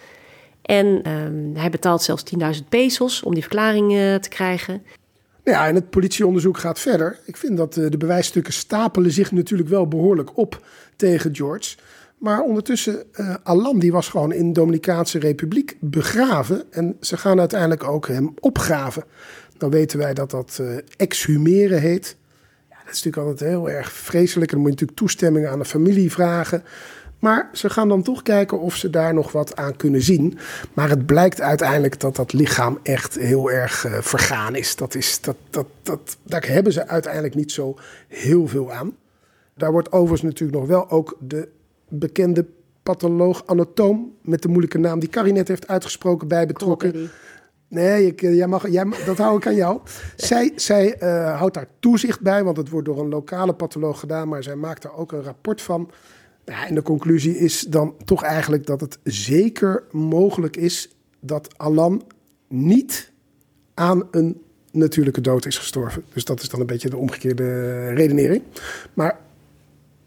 [0.62, 2.24] En ehm, hij betaalt zelfs
[2.56, 4.82] 10.000 pesos om die verklaring te krijgen.
[5.44, 7.18] Ja, en het politieonderzoek gaat verder.
[7.24, 10.62] Ik vind dat de bewijsstukken stapelen zich natuurlijk wel behoorlijk op
[10.96, 11.76] tegen George.
[12.18, 16.62] Maar ondertussen, uh, Alan die was gewoon in de Dominicaanse Republiek begraven.
[16.70, 19.04] En ze gaan uiteindelijk ook hem opgraven.
[19.56, 22.16] Dan weten wij dat dat uh, exhumeren heet.
[22.70, 24.50] Ja, dat is natuurlijk altijd heel erg vreselijk.
[24.50, 26.64] En dan moet je natuurlijk toestemming aan de familie vragen.
[27.18, 30.38] Maar ze gaan dan toch kijken of ze daar nog wat aan kunnen zien.
[30.72, 34.76] Maar het blijkt uiteindelijk dat dat lichaam echt heel erg uh, vergaan is.
[34.76, 38.96] Dat is dat, dat, dat, daar hebben ze uiteindelijk niet zo heel veel aan.
[39.54, 41.48] Daar wordt overigens natuurlijk nog wel ook de
[41.88, 42.46] bekende
[42.82, 44.12] patholoog-anatoom...
[44.22, 47.10] met de moeilijke naam die Carrie net heeft uitgesproken bij betrokken.
[47.68, 49.80] Nee, ik, jij mag, jij, dat hou ik aan jou.
[50.16, 54.28] Zij, zij uh, houdt daar toezicht bij, want het wordt door een lokale patholoog gedaan,
[54.28, 55.90] maar zij maakt er ook een rapport van.
[56.44, 62.02] Ja, en de conclusie is dan toch eigenlijk dat het zeker mogelijk is dat Alan
[62.48, 63.12] niet
[63.74, 66.04] aan een natuurlijke dood is gestorven.
[66.12, 68.42] Dus dat is dan een beetje de omgekeerde redenering.
[68.94, 69.18] Maar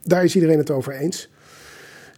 [0.03, 1.29] daar is iedereen het over eens.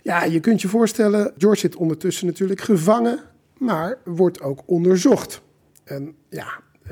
[0.02, 3.20] Ja, je kunt je voorstellen, George zit ondertussen natuurlijk gevangen,
[3.58, 5.42] maar wordt ook onderzocht.
[5.84, 6.48] En ja,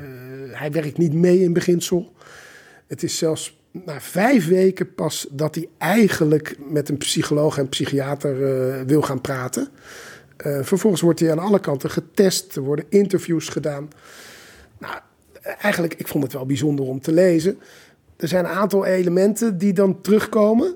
[0.50, 2.12] hij werkt niet mee in beginsel.
[2.86, 8.36] Het is zelfs na vijf weken pas dat hij eigenlijk met een psycholoog en psychiater
[8.40, 9.68] uh, wil gaan praten.
[10.46, 13.88] Uh, vervolgens wordt hij aan alle kanten getest, er worden interviews gedaan.
[14.78, 14.94] Nou,
[15.42, 17.58] eigenlijk, ik vond het wel bijzonder om te lezen.
[18.16, 20.74] Er zijn een aantal elementen die dan terugkomen.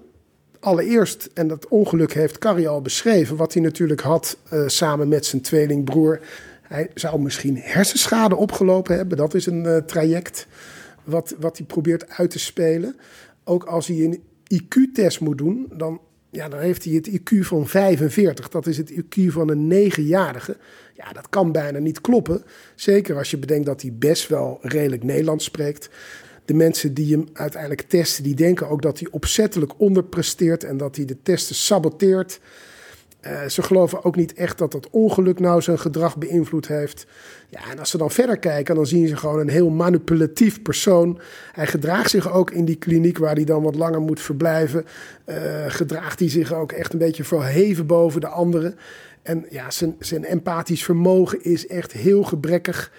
[0.62, 5.26] Allereerst, en dat ongeluk heeft Carrie al beschreven, wat hij natuurlijk had uh, samen met
[5.26, 6.20] zijn tweelingbroer.
[6.62, 9.16] Hij zou misschien hersenschade opgelopen hebben.
[9.16, 10.46] Dat is een uh, traject
[11.04, 12.96] wat, wat hij probeert uit te spelen.
[13.44, 14.22] Ook als hij een
[14.54, 16.00] IQ-test moet doen, dan,
[16.30, 18.48] ja, dan heeft hij het IQ van 45.
[18.48, 20.56] Dat is het IQ van een 9-jarige.
[20.94, 22.42] Ja, dat kan bijna niet kloppen.
[22.74, 25.90] Zeker als je bedenkt dat hij best wel redelijk Nederlands spreekt.
[26.52, 30.96] De mensen die hem uiteindelijk testen, die denken ook dat hij opzettelijk onderpresteert en dat
[30.96, 32.40] hij de testen saboteert.
[33.26, 37.06] Uh, ze geloven ook niet echt dat dat ongeluk nou zijn gedrag beïnvloed heeft.
[37.48, 41.20] Ja, en als ze dan verder kijken, dan zien ze gewoon een heel manipulatief persoon.
[41.52, 44.84] Hij gedraagt zich ook in die kliniek waar hij dan wat langer moet verblijven.
[45.26, 45.36] Uh,
[45.66, 48.74] gedraagt hij zich ook echt een beetje verheven boven de anderen.
[49.22, 52.92] En ja, zijn, zijn empathisch vermogen is echt heel gebrekkig.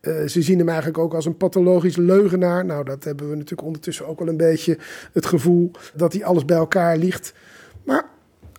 [0.00, 2.64] Uh, ze zien hem eigenlijk ook als een pathologisch leugenaar.
[2.64, 4.78] Nou, dat hebben we natuurlijk ondertussen ook wel een beetje
[5.12, 7.32] het gevoel dat hij alles bij elkaar ligt.
[7.84, 8.08] Maar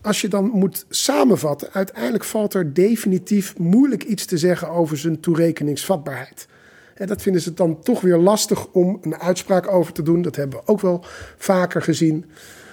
[0.01, 5.19] als je dan moet samenvatten, uiteindelijk valt er definitief moeilijk iets te zeggen over zijn
[5.19, 6.47] toerekeningsvatbaarheid.
[6.95, 10.21] En dat vinden ze dan toch weer lastig om een uitspraak over te doen.
[10.21, 11.03] Dat hebben we ook wel
[11.37, 12.25] vaker gezien.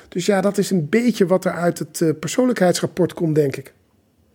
[0.09, 3.73] Dus ja, dat is een beetje wat er uit het uh, persoonlijkheidsrapport komt, denk ik.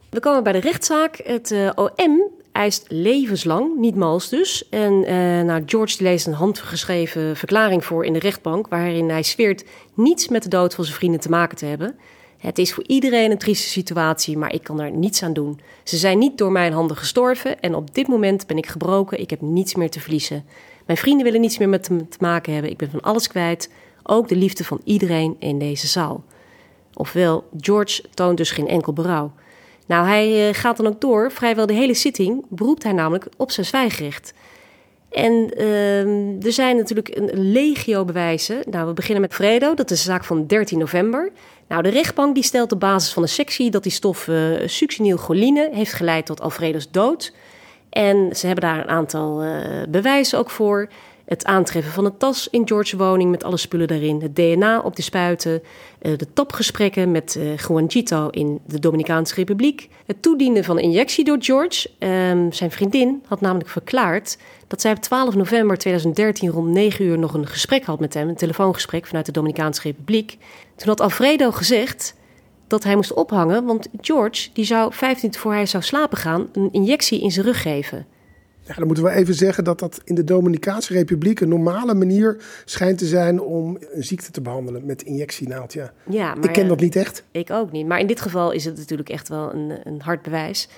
[0.09, 1.21] We komen bij de rechtszaak.
[1.23, 4.69] Het uh, OM eist levenslang, niet mals dus.
[4.69, 8.67] En uh, nou, George leest een handgeschreven verklaring voor in de rechtbank...
[8.67, 11.95] waarin hij zweert niets met de dood van zijn vrienden te maken te hebben...
[12.43, 15.59] Het is voor iedereen een trieste situatie, maar ik kan er niets aan doen.
[15.83, 19.19] Ze zijn niet door mijn handen gestorven en op dit moment ben ik gebroken.
[19.19, 20.45] Ik heb niets meer te verliezen.
[20.85, 22.71] Mijn vrienden willen niets meer met me te maken hebben.
[22.71, 23.69] Ik ben van alles kwijt,
[24.03, 26.23] ook de liefde van iedereen in deze zaal.
[26.93, 29.31] Ofwel, George toont dus geen enkel berouw.
[29.87, 31.31] Nou, hij uh, gaat dan ook door.
[31.31, 34.33] Vrijwel de hele zitting beroept hij namelijk op zijn zwijgrecht.
[35.09, 38.59] En uh, er zijn natuurlijk een legio bewijzen.
[38.69, 41.31] Nou, we beginnen met Fredo, dat is de zaak van 13 november.
[41.67, 45.69] Nou, de rechtbank die stelt op basis van de sectie dat die stof uh, succinylcholine
[45.73, 47.33] heeft geleid tot Alfredo's dood.
[47.89, 49.57] En ze hebben daar een aantal uh,
[49.89, 50.89] bewijzen ook voor.
[51.25, 54.21] Het aantreffen van een tas in George's woning met alle spullen daarin.
[54.21, 55.61] Het DNA op de spuiten.
[56.01, 59.89] Uh, de tapgesprekken met uh, Juanjito in de Dominicaanse Republiek.
[60.05, 61.89] Het toedienen van een injectie door George.
[61.99, 67.19] Um, zijn vriendin had namelijk verklaard dat zij op 12 november 2013 rond 9 uur
[67.19, 68.29] nog een gesprek had met hem.
[68.29, 70.37] Een telefoongesprek vanuit de Dominicaanse Republiek.
[70.75, 72.15] Toen had Alfredo gezegd
[72.67, 76.69] dat hij moest ophangen, want George die zou 15 voor hij zou slapen gaan een
[76.71, 78.05] injectie in zijn rug geven.
[78.65, 82.37] Ja, dan moeten we even zeggen dat dat in de Dominicaanse Republiek een normale manier
[82.65, 85.73] schijnt te zijn om een ziekte te behandelen met injectienaald.
[85.73, 87.23] Ja, ja maar, ik ken dat niet echt.
[87.31, 87.87] Ik ook niet.
[87.87, 90.69] Maar in dit geval is het natuurlijk echt wel een, een hard bewijs.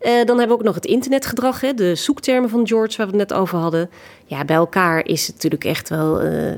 [0.00, 3.16] Uh, dan hebben we ook nog het internetgedrag, hè, de zoektermen van George, waar we
[3.16, 3.90] het net over hadden.
[4.24, 6.52] Ja, bij elkaar is het natuurlijk echt wel uh,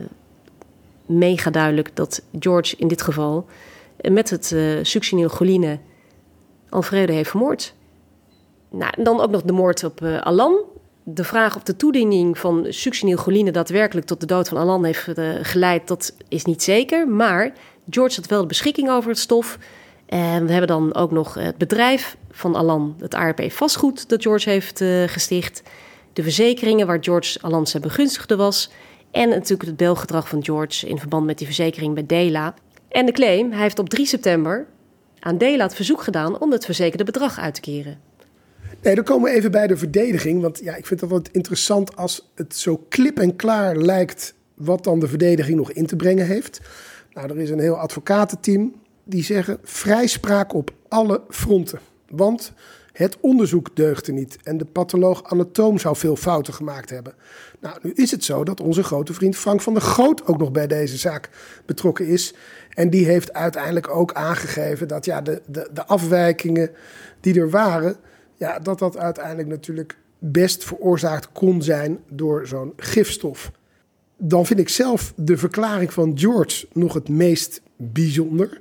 [1.07, 3.47] mega duidelijk dat George in dit geval
[4.01, 5.79] uh, met het uh, succinylcholine
[6.69, 7.75] Alfredo heeft vermoord.
[8.75, 10.57] Nou, dan ook nog de moord op uh, Alan.
[11.03, 15.35] De vraag of de toediening van succinylcholine daadwerkelijk tot de dood van Alan heeft uh,
[15.43, 17.09] geleid, dat is niet zeker.
[17.09, 17.53] Maar
[17.91, 19.59] George had wel de beschikking over het stof.
[20.07, 24.51] En we hebben dan ook nog het bedrijf van Alan, het ARP vastgoed dat George
[24.51, 25.63] heeft uh, gesticht.
[26.13, 28.71] De verzekeringen waar George Alan zijn begunstigde was.
[29.11, 32.55] En natuurlijk het belgedrag van George in verband met die verzekering bij Dela.
[32.89, 34.67] En de claim, hij heeft op 3 september
[35.21, 37.99] aan Dela het verzoek gedaan om het verzekerde bedrag uit te keren.
[38.85, 40.43] Nee, dan komen we even bij de verdediging.
[40.43, 44.85] Want ja, ik vind dat wel interessant als het zo klip en klaar lijkt wat
[44.85, 46.61] dan de verdediging nog in te brengen heeft.
[47.13, 48.75] Nou, er is een heel advocatenteam
[49.05, 51.79] die zeggen vrijspraak op alle fronten.
[52.09, 52.53] Want
[52.95, 57.15] Het onderzoek deugde niet en de patholoog-anatoom zou veel fouten gemaakt hebben.
[57.61, 60.53] Nou, nu is het zo dat onze grote vriend Frank van der Goot ook nog
[60.53, 61.29] bij deze zaak
[61.67, 62.35] betrokken is.
[62.71, 66.71] En die heeft uiteindelijk ook aangegeven dat ja, de, de, de afwijkingen
[67.21, 67.97] die er waren,
[68.35, 73.51] ja, dat dat uiteindelijk natuurlijk best veroorzaakt kon zijn door zo'n gifstof.
[74.17, 78.61] Dan vind ik zelf de verklaring van George nog het meest bijzonder.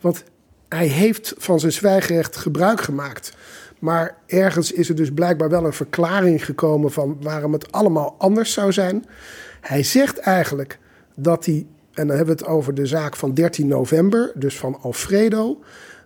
[0.00, 0.24] Want
[0.68, 3.36] hij heeft van zijn zwijgerecht gebruik gemaakt.
[3.78, 8.52] Maar ergens is er dus blijkbaar wel een verklaring gekomen van waarom het allemaal anders
[8.52, 9.04] zou zijn.
[9.60, 10.78] Hij zegt eigenlijk
[11.14, 14.78] dat hij, en dan hebben we het over de zaak van 13 november, dus van
[14.80, 15.58] Alfredo,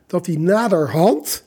[0.07, 1.45] dat hij naderhand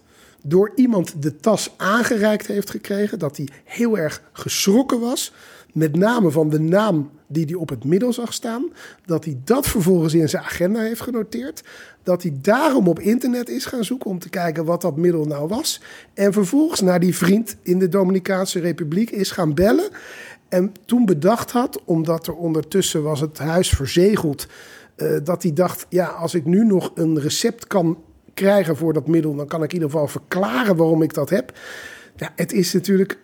[0.48, 5.34] door iemand de tas aangereikt heeft gekregen, dat hij heel erg geschrokken was,
[5.74, 8.66] met name van de naam die hij op het middel zag staan,
[9.06, 11.64] dat hij dat vervolgens in zijn agenda heeft genoteerd,
[12.04, 15.48] dat hij daarom op internet is gaan zoeken om te kijken wat dat middel nou
[15.48, 15.82] was,
[16.14, 19.89] en vervolgens naar die vriend in de Dominicaanse Republiek is gaan bellen
[20.50, 24.48] en toen bedacht had, omdat er ondertussen was het huis verzegeld,
[24.98, 27.98] uh, dat hij dacht, ja, als ik nu nog een recept kan
[28.38, 31.52] krijgen voor dat middel, dan kan ik in ieder geval verklaren waarom ik dat heb.
[32.16, 33.18] Ja, het is natuurlijk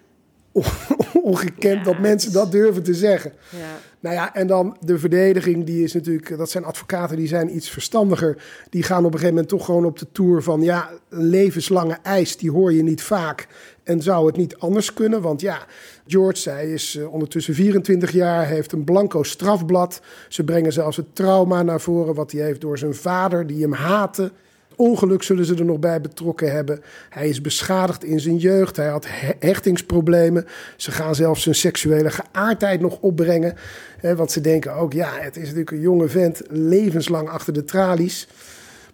[1.24, 3.34] ongekend ja, dat mensen dat durven te zeggen.
[3.50, 3.80] Ja.
[4.00, 7.70] Nou ja, en dan de verdediging, die is natuurlijk, dat zijn advocaten die zijn iets
[7.70, 8.44] verstandiger.
[8.70, 11.98] Die gaan op een gegeven moment toch gewoon op de tour van, ja, een levenslange
[12.02, 13.48] eis, die hoor je niet vaak.
[13.84, 15.22] En zou het niet anders kunnen?
[15.22, 15.66] Want ja,
[16.08, 20.02] George, hij is uh, ondertussen 24 jaar, heeft een blanco strafblad.
[20.30, 23.74] Ze brengen zelfs het trauma naar voren wat hij heeft door zijn vader, die hem
[23.74, 24.32] haatte.
[24.76, 26.84] Ongeluk zullen ze er nog bij betrokken hebben.
[27.10, 28.76] Hij is beschadigd in zijn jeugd.
[28.76, 29.06] Hij had
[29.40, 30.46] hechtingsproblemen.
[30.78, 33.56] Ze gaan zelfs zijn seksuele geaardheid nog opbrengen.
[33.98, 37.64] Hè, want ze denken ook, ja, het is natuurlijk een jonge vent, levenslang achter de
[37.64, 38.28] tralies.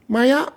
[0.06, 0.50] Maar ja,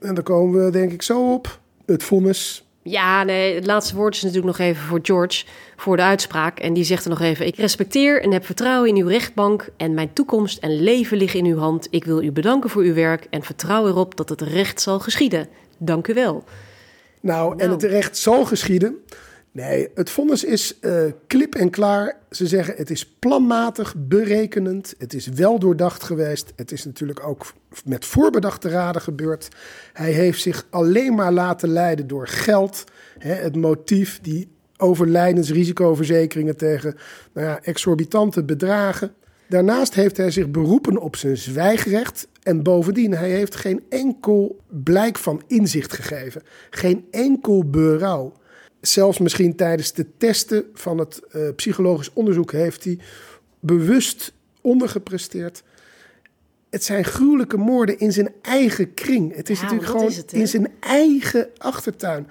[0.00, 1.60] en daar komen we denk ik zo op.
[1.86, 5.44] Het vonnis ja, nee, het laatste woord is natuurlijk nog even voor George,
[5.76, 6.58] voor de uitspraak.
[6.58, 9.68] En die zegt er nog even: Ik respecteer en heb vertrouwen in uw rechtbank.
[9.76, 11.86] En mijn toekomst en leven liggen in uw hand.
[11.90, 15.48] Ik wil u bedanken voor uw werk en vertrouw erop dat het recht zal geschieden.
[15.78, 16.44] Dank u wel.
[17.20, 17.70] Nou, en nou.
[17.70, 18.96] het recht zal geschieden.
[19.56, 22.16] Nee, het vonnis is uh, klip en klaar.
[22.30, 24.94] Ze zeggen het is planmatig, berekenend.
[24.98, 26.52] Het is wel doordacht geweest.
[26.56, 27.52] Het is natuurlijk ook
[27.84, 29.48] met voorbedachte raden gebeurd.
[29.92, 32.84] Hij heeft zich alleen maar laten leiden door geld.
[33.18, 36.96] Hè, het motief, die overlijdensrisicoverzekeringen tegen
[37.32, 39.14] nou ja, exorbitante bedragen.
[39.48, 42.28] Daarnaast heeft hij zich beroepen op zijn zwijgrecht.
[42.42, 46.42] En bovendien, hij heeft geen enkel blijk van inzicht gegeven.
[46.70, 48.32] Geen enkel berouw
[48.88, 52.98] zelfs misschien tijdens de testen van het uh, psychologisch onderzoek heeft hij
[53.60, 55.62] bewust ondergepresteerd.
[56.70, 59.34] Het zijn gruwelijke moorden in zijn eigen kring.
[59.36, 62.28] Het is natuurlijk gewoon in zijn eigen achtertuin.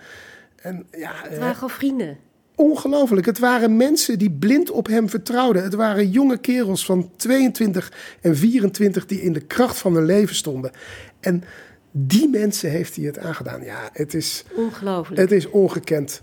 [0.56, 2.18] En, ja, het waren gewoon vrienden.
[2.56, 3.26] Ongelooflijk.
[3.26, 5.64] Het waren mensen die blind op hem vertrouwden.
[5.64, 7.92] Het waren jonge kerels van 22
[8.22, 10.72] en 24 die in de kracht van hun leven stonden.
[11.20, 11.44] En
[11.92, 13.64] die mensen heeft hij het aangedaan.
[13.64, 15.22] Ja, het is ongelooflijk.
[15.22, 16.22] Het is ongekend.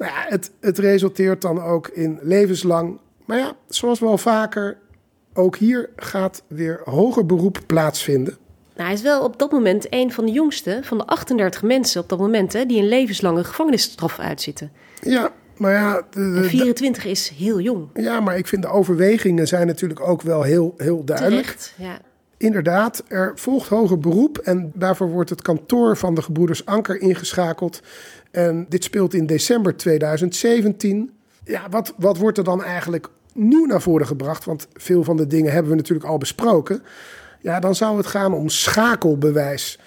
[0.00, 2.98] Nou ja, het, het resulteert dan ook in levenslang.
[3.24, 4.78] Maar ja, zoals wel vaker,
[5.34, 8.36] ook hier gaat weer hoger beroep plaatsvinden.
[8.74, 12.00] Nou, hij is wel op dat moment een van de jongste van de 38 mensen
[12.02, 14.72] op dat moment hè, die een levenslange gevangenisstraf uitzitten.
[15.00, 16.02] Ja, maar ja.
[16.10, 17.88] De, 24 is heel jong.
[17.94, 21.46] Ja, maar ik vind de overwegingen zijn natuurlijk ook wel heel, heel duidelijk.
[21.46, 21.98] Terecht, ja.
[22.36, 27.80] Inderdaad, er volgt hoger beroep en daarvoor wordt het kantoor van de gebroeders Anker ingeschakeld.
[28.30, 31.10] En dit speelt in december 2017.
[31.44, 34.44] Ja, wat, wat wordt er dan eigenlijk nieuw naar voren gebracht?
[34.44, 36.82] Want veel van de dingen hebben we natuurlijk al besproken.
[37.40, 39.78] Ja, dan zou het gaan om schakelbewijs.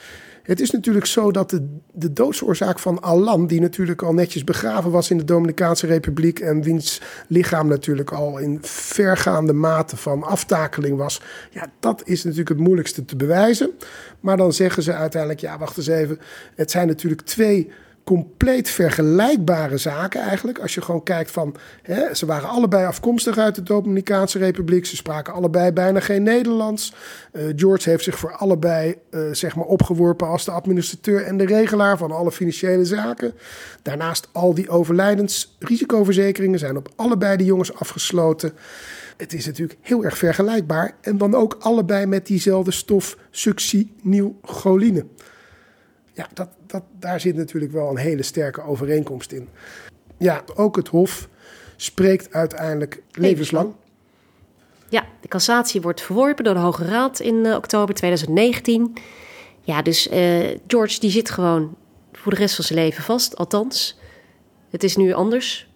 [0.43, 4.91] Het is natuurlijk zo dat de, de doodsoorzaak van Alan, die natuurlijk al netjes begraven
[4.91, 10.97] was in de Dominicaanse Republiek en wiens lichaam natuurlijk al in vergaande mate van aftakeling
[10.97, 13.71] was, ja, dat is natuurlijk het moeilijkste te bewijzen.
[14.19, 16.19] Maar dan zeggen ze uiteindelijk, ja, wacht eens even,
[16.55, 17.71] het zijn natuurlijk twee
[18.03, 20.59] compleet vergelijkbare zaken eigenlijk.
[20.59, 24.85] Als je gewoon kijkt van, hè, ze waren allebei afkomstig uit de Dominicaanse Republiek.
[24.85, 26.93] Ze spraken allebei bijna geen Nederlands.
[27.33, 31.45] Uh, George heeft zich voor allebei uh, zeg maar opgeworpen als de administrateur en de
[31.45, 33.33] regelaar van alle financiële zaken.
[33.81, 38.53] Daarnaast al die overlijdensrisicoverzekeringen zijn op allebei de jongens afgesloten.
[39.17, 40.95] Het is natuurlijk heel erg vergelijkbaar.
[41.01, 45.05] En dan ook allebei met diezelfde stof succinylcholine.
[46.13, 49.49] Ja, dat, dat, daar zit natuurlijk wel een hele sterke overeenkomst in.
[50.17, 51.29] Ja, ook het Hof
[51.75, 53.73] spreekt uiteindelijk levenslang.
[54.89, 58.97] Ja, de cassatie wordt verworpen door de Hoge Raad in uh, oktober 2019.
[59.61, 61.75] Ja, dus uh, George die zit gewoon
[62.11, 63.35] voor de rest van zijn leven vast.
[63.35, 63.99] Althans,
[64.69, 65.71] het is nu anders.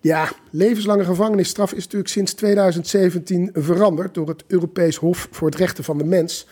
[0.00, 5.84] Ja, levenslange gevangenisstraf is natuurlijk sinds 2017 veranderd door het Europees Hof voor het Rechten
[5.84, 6.46] van de Mens.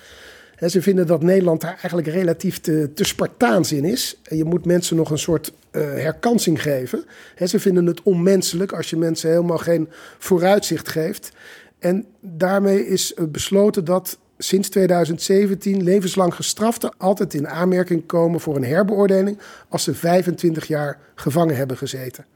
[0.69, 4.21] Ze vinden dat Nederland daar eigenlijk relatief te, te Spartaans in is.
[4.23, 7.05] Je moet mensen nog een soort uh, herkansing geven.
[7.47, 9.89] ze vinden het onmenselijk als je mensen helemaal geen
[10.19, 11.33] vooruitzicht geeft.
[11.79, 18.65] En daarmee is besloten dat sinds 2017 levenslang gestraften altijd in aanmerking komen voor een
[18.65, 19.39] herbeoordeling
[19.69, 22.27] als ze 25 jaar gevangen hebben gezeten.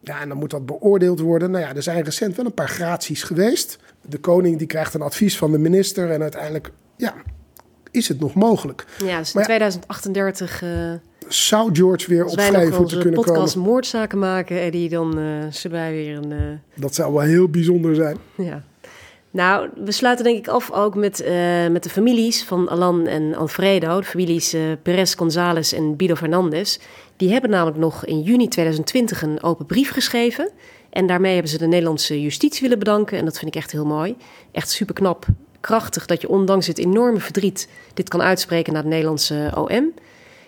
[0.00, 1.50] Ja, en dan moet dat beoordeeld worden.
[1.50, 3.78] Nou ja, er zijn recent wel een paar graties geweest.
[4.08, 7.14] De koning die krijgt een advies van de minister en uiteindelijk ja,
[7.92, 8.86] is het nog mogelijk.
[9.04, 10.62] Ja, dus in 2038...
[10.62, 10.70] Uh,
[11.28, 13.32] zou George weer op vrije voeten kunnen komen.
[13.32, 16.30] podcast moordzaken maken en die dan uh, zullen wij weer een...
[16.30, 16.38] Uh...
[16.74, 18.16] Dat zou wel heel bijzonder zijn.
[18.36, 18.62] Ja.
[19.30, 21.24] Nou, we sluiten denk ik af ook met,
[21.70, 24.00] met de families van Alan en Alfredo.
[24.00, 26.78] De families Perez González en Bido Fernandez.
[27.16, 30.50] Die hebben namelijk nog in juni 2020 een open brief geschreven.
[30.92, 33.18] En daarmee hebben ze de Nederlandse justitie willen bedanken.
[33.18, 34.16] En dat vind ik echt heel mooi.
[34.50, 35.26] Echt super knap,
[35.62, 39.92] krachtig dat je ondanks het enorme verdriet dit kan uitspreken naar de Nederlandse OM.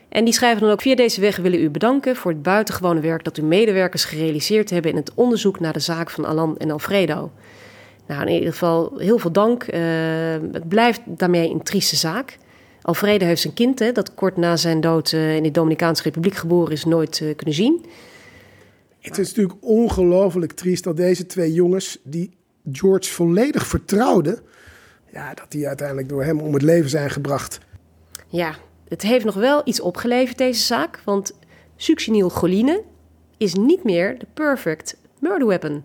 [0.09, 3.25] En die schrijven dan ook via deze weg willen u bedanken voor het buitengewone werk
[3.25, 7.31] dat uw medewerkers gerealiseerd hebben in het onderzoek naar de zaak van Alan en Alfredo.
[8.07, 9.73] Nou, in ieder geval heel veel dank.
[9.73, 9.81] Uh,
[10.53, 12.39] het blijft daarmee een trieste zaak.
[12.83, 16.35] Alfredo heeft zijn kind, hè, dat kort na zijn dood uh, in de Dominicaanse Republiek
[16.35, 17.85] geboren is, nooit uh, kunnen zien.
[19.01, 22.31] Het is natuurlijk ongelooflijk triest dat deze twee jongens, die
[22.73, 24.39] George volledig vertrouwden,
[25.15, 27.59] ja, dat die uiteindelijk door hem om het leven zijn gebracht.
[28.29, 28.55] Ja,
[28.89, 31.01] het heeft nog wel iets opgeleverd, deze zaak.
[31.05, 31.33] Want
[31.77, 32.83] succinyl choline
[33.37, 35.85] is niet meer de perfect murder weapon.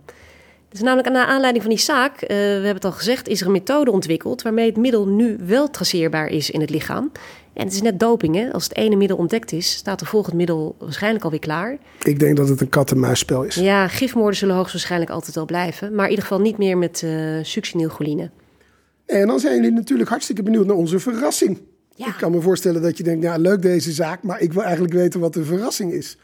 [0.69, 3.45] Dus namelijk naar aanleiding van die zaak, uh, we hebben het al gezegd, is er
[3.45, 7.11] een methode ontwikkeld waarmee het middel nu wel traceerbaar is in het lichaam.
[7.53, 8.53] En het is net doping, hè?
[8.53, 11.77] Als het ene middel ontdekt is, staat er volgend middel waarschijnlijk alweer klaar.
[12.03, 13.55] Ik denk dat het een kat-en-muisspel is.
[13.55, 15.95] Ja, gifmoorden zullen hoogstwaarschijnlijk altijd wel blijven.
[15.95, 18.29] Maar in ieder geval niet meer met uh, succinylcholine.
[19.09, 21.61] En dan zijn jullie natuurlijk hartstikke benieuwd naar onze verrassing.
[21.95, 22.07] Ja.
[22.07, 24.93] Ik kan me voorstellen dat je denkt, ja, leuk deze zaak, maar ik wil eigenlijk
[24.93, 26.17] weten wat de verrassing is.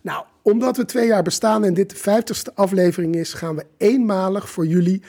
[0.00, 4.50] Nou, omdat we twee jaar bestaan en dit de vijftigste aflevering is, gaan we eenmalig
[4.50, 5.02] voor jullie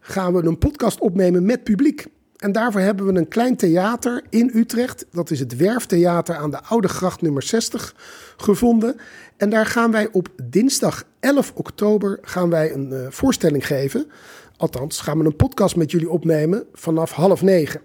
[0.00, 2.06] gaan we een podcast opnemen met publiek.
[2.36, 5.06] En daarvoor hebben we een klein theater in Utrecht.
[5.10, 7.94] Dat is het Werftheater aan de Oude Gracht nummer 60
[8.36, 8.96] gevonden.
[9.36, 14.10] En daar gaan wij op dinsdag 11 oktober gaan wij een uh, voorstelling geven.
[14.60, 17.80] Althans, gaan we een podcast met jullie opnemen vanaf half negen.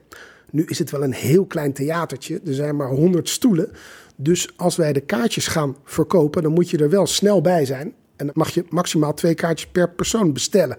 [0.52, 2.42] Nu is het wel een heel klein theatertje.
[2.46, 3.72] Er zijn maar 100 stoelen.
[4.16, 7.94] Dus als wij de kaartjes gaan verkopen, dan moet je er wel snel bij zijn.
[8.16, 10.78] En dan mag je maximaal twee kaartjes per persoon bestellen.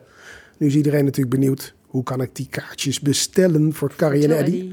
[0.58, 4.72] Nu is iedereen natuurlijk benieuwd, hoe kan ik die kaartjes bestellen voor Carrie en Eddy?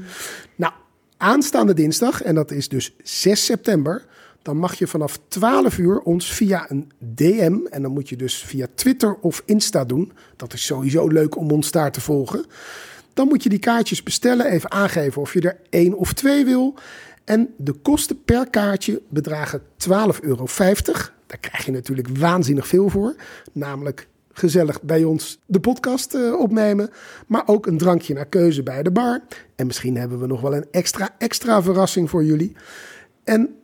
[0.56, 0.72] Nou,
[1.16, 4.04] aanstaande dinsdag, en dat is dus 6 september,
[4.44, 8.42] dan mag je vanaf 12 uur ons via een DM, en dan moet je dus
[8.42, 10.12] via Twitter of Insta doen.
[10.36, 12.44] Dat is sowieso leuk om ons daar te volgen.
[13.14, 16.74] Dan moet je die kaartjes bestellen, even aangeven of je er één of twee wil.
[17.24, 19.66] En de kosten per kaartje bedragen 12,50
[20.20, 20.46] euro.
[21.26, 23.14] Daar krijg je natuurlijk waanzinnig veel voor.
[23.52, 26.90] Namelijk gezellig bij ons de podcast uh, opnemen.
[27.26, 29.20] Maar ook een drankje naar keuze bij de bar.
[29.56, 32.56] En misschien hebben we nog wel een extra, extra verrassing voor jullie.
[33.24, 33.54] En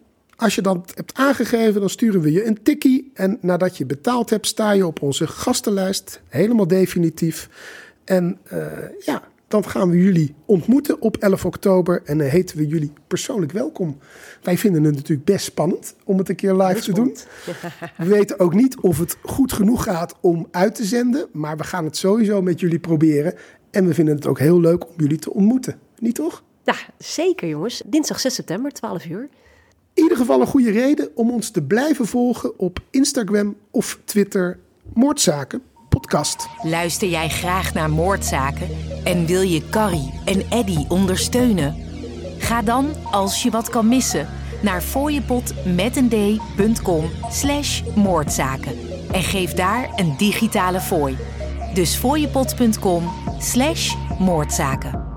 [0.40, 3.10] als je dat hebt aangegeven, dan sturen we je een tikkie.
[3.14, 6.20] En nadat je betaald hebt, sta je op onze gastenlijst.
[6.28, 7.48] Helemaal definitief.
[8.04, 8.66] En uh,
[9.04, 13.52] ja, dan gaan we jullie ontmoeten op 11 oktober en dan heten we jullie persoonlijk
[13.52, 13.98] welkom.
[14.42, 17.16] Wij vinden het natuurlijk best spannend om het een keer live te doen.
[17.96, 21.64] We weten ook niet of het goed genoeg gaat om uit te zenden, maar we
[21.64, 23.34] gaan het sowieso met jullie proberen.
[23.70, 25.78] En we vinden het ook heel leuk om jullie te ontmoeten.
[25.98, 26.42] Niet toch?
[26.64, 27.82] Ja, zeker jongens.
[27.86, 29.28] Dinsdag 6 september, 12 uur.
[30.00, 34.58] Ieder geval een goede reden om ons te blijven volgen op Instagram of Twitter
[34.94, 36.48] Moordzaken podcast.
[36.62, 38.68] Luister jij graag naar moordzaken
[39.04, 41.76] en wil je Carrie en Eddy ondersteunen?
[42.38, 44.28] Ga dan, als je wat kan missen,
[44.62, 46.24] naar fooiepot.com
[47.30, 48.72] slash moordzaken
[49.12, 51.16] en geef daar een digitale fooi.
[51.74, 55.09] Dus fooiepot.com slash moordzaken.